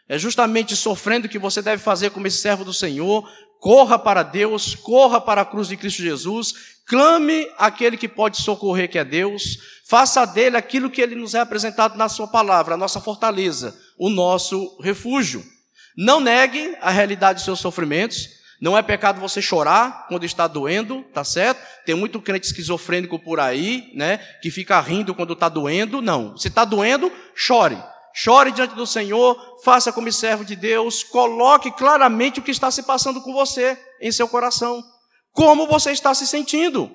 É 0.09 0.17
justamente 0.17 0.75
sofrendo 0.75 1.29
que 1.29 1.37
você 1.37 1.61
deve 1.61 1.81
fazer 1.81 2.09
como 2.09 2.25
esse 2.25 2.39
servo 2.39 2.65
do 2.65 2.73
Senhor. 2.73 3.29
Corra 3.59 3.99
para 3.99 4.23
Deus, 4.23 4.73
corra 4.73 5.21
para 5.21 5.41
a 5.41 5.45
cruz 5.45 5.67
de 5.67 5.77
Cristo 5.77 6.01
Jesus, 6.01 6.53
clame 6.87 7.47
aquele 7.57 7.97
que 7.97 8.07
pode 8.07 8.37
socorrer, 8.41 8.89
que 8.89 8.97
é 8.97 9.05
Deus. 9.05 9.59
Faça 9.87 10.25
dele 10.25 10.57
aquilo 10.57 10.89
que 10.89 11.01
ele 11.01 11.13
nos 11.13 11.35
é 11.35 11.39
apresentado 11.39 11.95
na 11.95 12.09
sua 12.09 12.27
palavra, 12.27 12.73
a 12.73 12.77
nossa 12.77 12.99
fortaleza, 12.99 13.79
o 13.95 14.09
nosso 14.09 14.75
refúgio. 14.81 15.45
Não 15.97 16.19
negue 16.19 16.75
a 16.81 16.91
realidade 16.91 17.37
dos 17.37 17.45
seus 17.45 17.59
sofrimentos. 17.59 18.29
Não 18.59 18.77
é 18.77 18.81
pecado 18.81 19.19
você 19.19 19.41
chorar 19.41 20.07
quando 20.07 20.25
está 20.25 20.47
doendo, 20.47 21.03
tá 21.13 21.23
certo? 21.23 21.59
Tem 21.85 21.93
muito 21.93 22.21
crente 22.21 22.47
esquizofrênico 22.47 23.19
por 23.19 23.39
aí, 23.39 23.91
né? 23.93 24.17
Que 24.41 24.49
fica 24.49 24.79
rindo 24.79 25.13
quando 25.13 25.33
está 25.33 25.49
doendo. 25.49 26.01
Não. 26.01 26.37
Se 26.37 26.47
está 26.47 26.65
doendo, 26.65 27.11
chore. 27.35 27.77
Chore 28.17 28.53
diante 28.53 28.73
do 28.75 28.87
Senhor, 28.87 29.59
faça 29.61 29.91
como 29.91 30.09
servo 30.09 30.45
de 30.45 30.55
Deus, 30.55 31.03
coloque 31.03 31.69
claramente 31.71 32.39
o 32.39 32.43
que 32.43 32.51
está 32.51 32.71
se 32.71 32.83
passando 32.83 33.21
com 33.21 33.33
você 33.33 33.77
em 33.99 34.09
seu 34.09 34.25
coração. 34.25 34.81
Como 35.33 35.67
você 35.67 35.91
está 35.91 36.13
se 36.13 36.25
sentindo. 36.25 36.89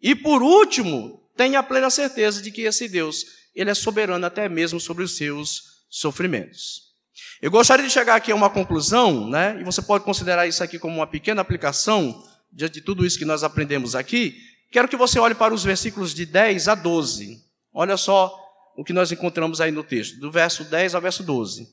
E 0.00 0.14
por 0.14 0.44
último, 0.44 1.28
tenha 1.36 1.60
plena 1.60 1.90
certeza 1.90 2.40
de 2.40 2.52
que 2.52 2.62
esse 2.62 2.88
Deus, 2.88 3.24
ele 3.52 3.68
é 3.68 3.74
soberano 3.74 4.24
até 4.24 4.48
mesmo 4.48 4.78
sobre 4.78 5.02
os 5.02 5.16
seus 5.16 5.62
sofrimentos. 5.90 6.93
Eu 7.40 7.50
gostaria 7.50 7.86
de 7.86 7.92
chegar 7.92 8.16
aqui 8.16 8.32
a 8.32 8.34
uma 8.34 8.50
conclusão, 8.50 9.28
né? 9.28 9.56
E 9.60 9.64
você 9.64 9.80
pode 9.82 10.04
considerar 10.04 10.46
isso 10.46 10.62
aqui 10.62 10.78
como 10.78 10.96
uma 10.96 11.06
pequena 11.06 11.42
aplicação 11.42 12.22
diante 12.52 12.74
de 12.74 12.80
tudo 12.80 13.04
isso 13.04 13.18
que 13.18 13.24
nós 13.24 13.42
aprendemos 13.42 13.94
aqui. 13.94 14.36
Quero 14.70 14.88
que 14.88 14.96
você 14.96 15.18
olhe 15.18 15.34
para 15.34 15.54
os 15.54 15.62
versículos 15.62 16.14
de 16.14 16.26
10 16.26 16.68
a 16.68 16.74
12. 16.74 17.38
Olha 17.72 17.96
só 17.96 18.34
o 18.76 18.84
que 18.84 18.92
nós 18.92 19.12
encontramos 19.12 19.60
aí 19.60 19.70
no 19.70 19.84
texto, 19.84 20.18
do 20.18 20.30
verso 20.30 20.64
10 20.64 20.94
ao 20.94 21.00
verso 21.00 21.22
12. 21.22 21.68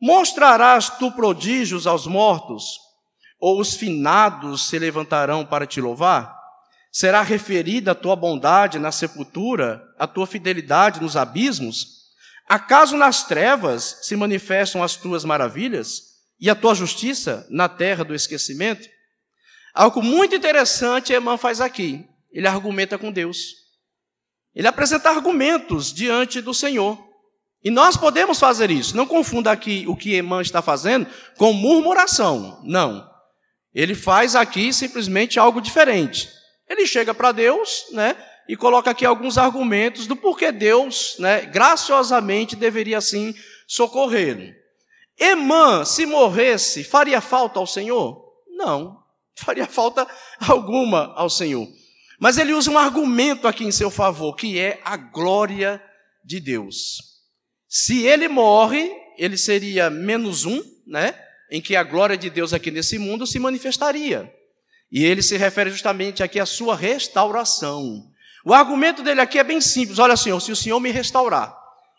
Mostrarás 0.00 0.90
tu 0.90 1.10
prodígios 1.12 1.86
aos 1.86 2.06
mortos, 2.06 2.78
ou 3.38 3.60
os 3.60 3.74
finados 3.74 4.68
se 4.68 4.78
levantarão 4.78 5.44
para 5.44 5.66
te 5.66 5.80
louvar? 5.80 6.34
Será 6.90 7.20
referida 7.22 7.92
a 7.92 7.94
tua 7.94 8.16
bondade 8.16 8.78
na 8.78 8.90
sepultura, 8.90 9.82
a 9.98 10.06
tua 10.06 10.26
fidelidade 10.26 11.00
nos 11.00 11.16
abismos? 11.16 11.95
Acaso 12.48 12.96
nas 12.96 13.24
trevas 13.24 13.98
se 14.02 14.14
manifestam 14.14 14.82
as 14.82 14.94
tuas 14.96 15.24
maravilhas 15.24 16.16
e 16.38 16.48
a 16.48 16.54
tua 16.54 16.74
justiça 16.74 17.46
na 17.50 17.68
terra 17.68 18.04
do 18.04 18.14
esquecimento? 18.14 18.88
Algo 19.74 20.02
muito 20.02 20.34
interessante 20.34 21.12
Emã 21.12 21.36
faz 21.36 21.60
aqui. 21.60 22.08
Ele 22.32 22.46
argumenta 22.46 22.96
com 22.96 23.10
Deus. 23.10 23.66
Ele 24.54 24.68
apresenta 24.68 25.10
argumentos 25.10 25.92
diante 25.92 26.40
do 26.40 26.54
Senhor. 26.54 26.98
E 27.62 27.70
nós 27.70 27.96
podemos 27.96 28.38
fazer 28.38 28.70
isso. 28.70 28.96
Não 28.96 29.06
confunda 29.06 29.50
aqui 29.50 29.84
o 29.88 29.96
que 29.96 30.14
Emã 30.14 30.40
está 30.40 30.62
fazendo 30.62 31.06
com 31.36 31.52
murmuração. 31.52 32.62
Não. 32.64 33.10
Ele 33.74 33.94
faz 33.94 34.36
aqui 34.36 34.72
simplesmente 34.72 35.38
algo 35.38 35.60
diferente. 35.60 36.30
Ele 36.68 36.86
chega 36.86 37.12
para 37.12 37.32
Deus, 37.32 37.86
né? 37.92 38.16
E 38.48 38.56
coloca 38.56 38.90
aqui 38.90 39.04
alguns 39.04 39.38
argumentos 39.38 40.06
do 40.06 40.16
porquê 40.16 40.52
Deus, 40.52 41.16
né, 41.18 41.42
graciosamente 41.42 42.54
deveria 42.54 43.00
sim 43.00 43.34
socorrê-lo. 43.66 44.54
Emã, 45.18 45.84
se 45.84 46.06
morresse, 46.06 46.84
faria 46.84 47.20
falta 47.20 47.58
ao 47.58 47.66
Senhor? 47.66 48.22
Não, 48.48 49.02
faria 49.36 49.66
falta 49.66 50.06
alguma 50.40 51.12
ao 51.16 51.30
Senhor. 51.30 51.66
Mas 52.18 52.38
ele 52.38 52.52
usa 52.52 52.70
um 52.70 52.78
argumento 52.78 53.46
aqui 53.46 53.64
em 53.64 53.72
seu 53.72 53.90
favor, 53.90 54.34
que 54.34 54.58
é 54.58 54.80
a 54.84 54.96
glória 54.96 55.82
de 56.24 56.40
Deus. 56.40 57.16
Se 57.68 58.06
ele 58.06 58.28
morre, 58.28 58.90
ele 59.18 59.36
seria 59.36 59.90
menos 59.90 60.44
um, 60.44 60.62
né? 60.86 61.14
Em 61.50 61.60
que 61.60 61.76
a 61.76 61.82
glória 61.82 62.16
de 62.16 62.30
Deus 62.30 62.52
aqui 62.52 62.70
nesse 62.70 62.98
mundo 62.98 63.26
se 63.26 63.38
manifestaria. 63.38 64.32
E 64.90 65.04
ele 65.04 65.22
se 65.22 65.36
refere 65.36 65.70
justamente 65.70 66.22
aqui 66.22 66.40
à 66.40 66.46
sua 66.46 66.74
restauração. 66.74 68.10
O 68.46 68.54
argumento 68.54 69.02
dele 69.02 69.20
aqui 69.20 69.40
é 69.40 69.44
bem 69.44 69.60
simples. 69.60 69.98
Olha, 69.98 70.16
Senhor, 70.16 70.38
se 70.38 70.52
o 70.52 70.56
Senhor 70.56 70.78
me 70.78 70.92
restaurar, 70.92 71.52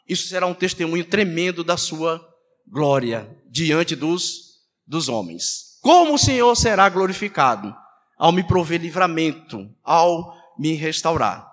isso 0.07 0.29
será 0.29 0.47
um 0.47 0.53
testemunho 0.53 1.03
tremendo 1.03 1.61
da 1.61 1.75
sua 1.75 2.25
glória 2.65 3.29
diante 3.51 3.97
dos, 3.97 4.61
dos 4.87 5.09
homens. 5.09 5.77
Como 5.81 6.13
o 6.13 6.17
Senhor 6.17 6.55
será 6.55 6.87
glorificado? 6.87 7.75
Ao 8.17 8.31
me 8.31 8.43
prover 8.43 8.79
livramento, 8.79 9.69
ao 9.83 10.33
me 10.57 10.71
restaurar. 10.71 11.45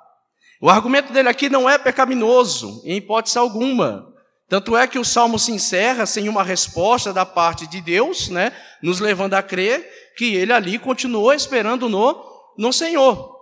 O 0.63 0.71
argumento 0.71 1.13
dele 1.13 1.29
aqui 1.29 1.51
não 1.51 1.69
é 1.69 1.77
pecaminoso, 1.77 2.81
em 2.85 2.99
hipótese 2.99 3.37
alguma. 3.37 4.07
Tanto 4.49 4.77
é 4.77 4.87
que 4.87 5.01
o 5.01 5.05
salmo 5.05 5.41
se 5.41 5.51
encerra 5.51 6.07
sem 6.07 6.29
uma 6.29 6.45
resposta 6.45 7.13
da 7.13 7.27
parte 7.27 7.67
de 7.67 7.81
Deus, 7.81 8.29
né, 8.29 8.53
nos 8.81 9.01
levando 9.01 9.35
a 9.35 9.43
crer 9.43 10.15
que 10.17 10.37
ele 10.37 10.53
ali 10.53 10.79
continuou 10.79 11.33
esperando 11.33 11.89
no, 11.89 12.25
no 12.57 12.73
Senhor. 12.73 13.34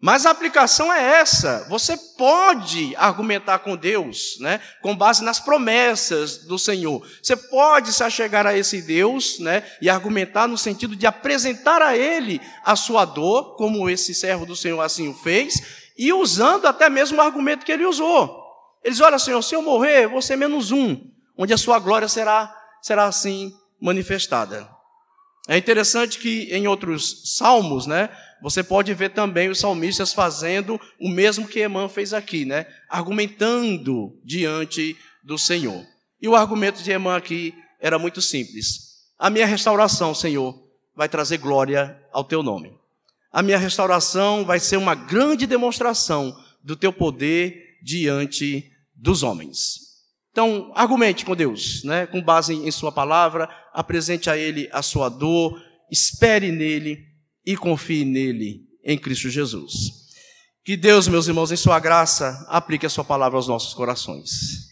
Mas 0.00 0.24
a 0.24 0.30
aplicação 0.30 0.90
é 0.90 1.20
essa. 1.20 1.66
Você 1.68 1.94
pode 1.96 2.96
argumentar 2.96 3.58
com 3.58 3.76
Deus, 3.76 4.38
né, 4.40 4.58
com 4.80 4.96
base 4.96 5.22
nas 5.22 5.38
promessas 5.38 6.38
do 6.38 6.58
Senhor. 6.58 7.06
Você 7.22 7.36
pode 7.36 7.92
se 7.92 8.02
achegar 8.02 8.46
a 8.46 8.56
esse 8.56 8.80
Deus, 8.80 9.38
né, 9.38 9.62
e 9.80 9.90
argumentar 9.90 10.48
no 10.48 10.56
sentido 10.56 10.96
de 10.96 11.06
apresentar 11.06 11.82
a 11.82 11.94
Ele 11.94 12.40
a 12.64 12.74
sua 12.76 13.04
dor, 13.04 13.56
como 13.56 13.90
esse 13.90 14.14
servo 14.14 14.46
do 14.46 14.56
Senhor 14.56 14.80
assim 14.80 15.08
o 15.08 15.14
fez, 15.14 15.80
e 15.98 16.14
usando 16.14 16.66
até 16.66 16.88
mesmo 16.88 17.18
o 17.18 17.20
argumento 17.20 17.66
que 17.66 17.70
ele 17.72 17.84
usou. 17.84 18.40
Ele 18.82 18.92
diz: 18.92 19.02
Olha, 19.02 19.18
Senhor, 19.18 19.42
se 19.42 19.54
eu 19.54 19.60
morrer, 19.60 20.08
você 20.08 20.34
menos 20.34 20.72
um, 20.72 20.98
onde 21.36 21.52
a 21.52 21.58
sua 21.58 21.78
glória 21.78 22.08
será, 22.08 22.50
será 22.80 23.04
assim 23.04 23.52
manifestada. 23.78 24.66
É 25.46 25.58
interessante 25.58 26.18
que 26.18 26.48
em 26.52 26.66
outros 26.66 27.36
salmos, 27.36 27.86
né, 27.86 28.08
você 28.42 28.62
pode 28.62 28.92
ver 28.94 29.10
também 29.10 29.48
os 29.48 29.58
salmistas 29.58 30.12
fazendo 30.12 30.80
o 30.98 31.08
mesmo 31.08 31.46
que 31.46 31.60
Emã 31.60 31.88
fez 31.88 32.14
aqui, 32.14 32.44
né? 32.44 32.66
Argumentando 32.88 34.18
diante 34.24 34.96
do 35.22 35.36
Senhor. 35.36 35.84
E 36.20 36.28
o 36.28 36.34
argumento 36.34 36.82
de 36.82 36.90
Emã 36.90 37.16
aqui 37.16 37.54
era 37.80 37.98
muito 37.98 38.20
simples. 38.20 38.90
A 39.18 39.28
minha 39.28 39.46
restauração, 39.46 40.14
Senhor, 40.14 40.54
vai 40.94 41.08
trazer 41.08 41.38
glória 41.38 41.98
ao 42.12 42.24
teu 42.24 42.42
nome. 42.42 42.72
A 43.32 43.42
minha 43.42 43.58
restauração 43.58 44.44
vai 44.44 44.58
ser 44.58 44.76
uma 44.76 44.94
grande 44.94 45.46
demonstração 45.46 46.36
do 46.62 46.74
teu 46.76 46.92
poder 46.92 47.78
diante 47.82 48.70
dos 48.94 49.22
homens. 49.22 49.90
Então, 50.32 50.70
argumente 50.74 51.24
com 51.24 51.34
Deus, 51.34 51.82
né? 51.84 52.06
com 52.06 52.22
base 52.22 52.54
em 52.54 52.70
Sua 52.70 52.92
palavra, 52.92 53.48
apresente 53.72 54.30
a 54.30 54.36
Ele 54.36 54.68
a 54.72 54.82
sua 54.82 55.08
dor, 55.08 55.60
espere 55.90 56.52
nele 56.52 57.09
e 57.44 57.56
confie 57.56 58.04
nele, 58.04 58.62
em 58.84 58.98
Cristo 58.98 59.28
Jesus. 59.28 60.00
Que 60.64 60.76
Deus, 60.76 61.08
meus 61.08 61.26
irmãos, 61.26 61.50
em 61.50 61.56
Sua 61.56 61.80
graça, 61.80 62.46
aplique 62.48 62.86
a 62.86 62.90
Sua 62.90 63.04
palavra 63.04 63.36
aos 63.38 63.48
nossos 63.48 63.74
corações. 63.74 64.69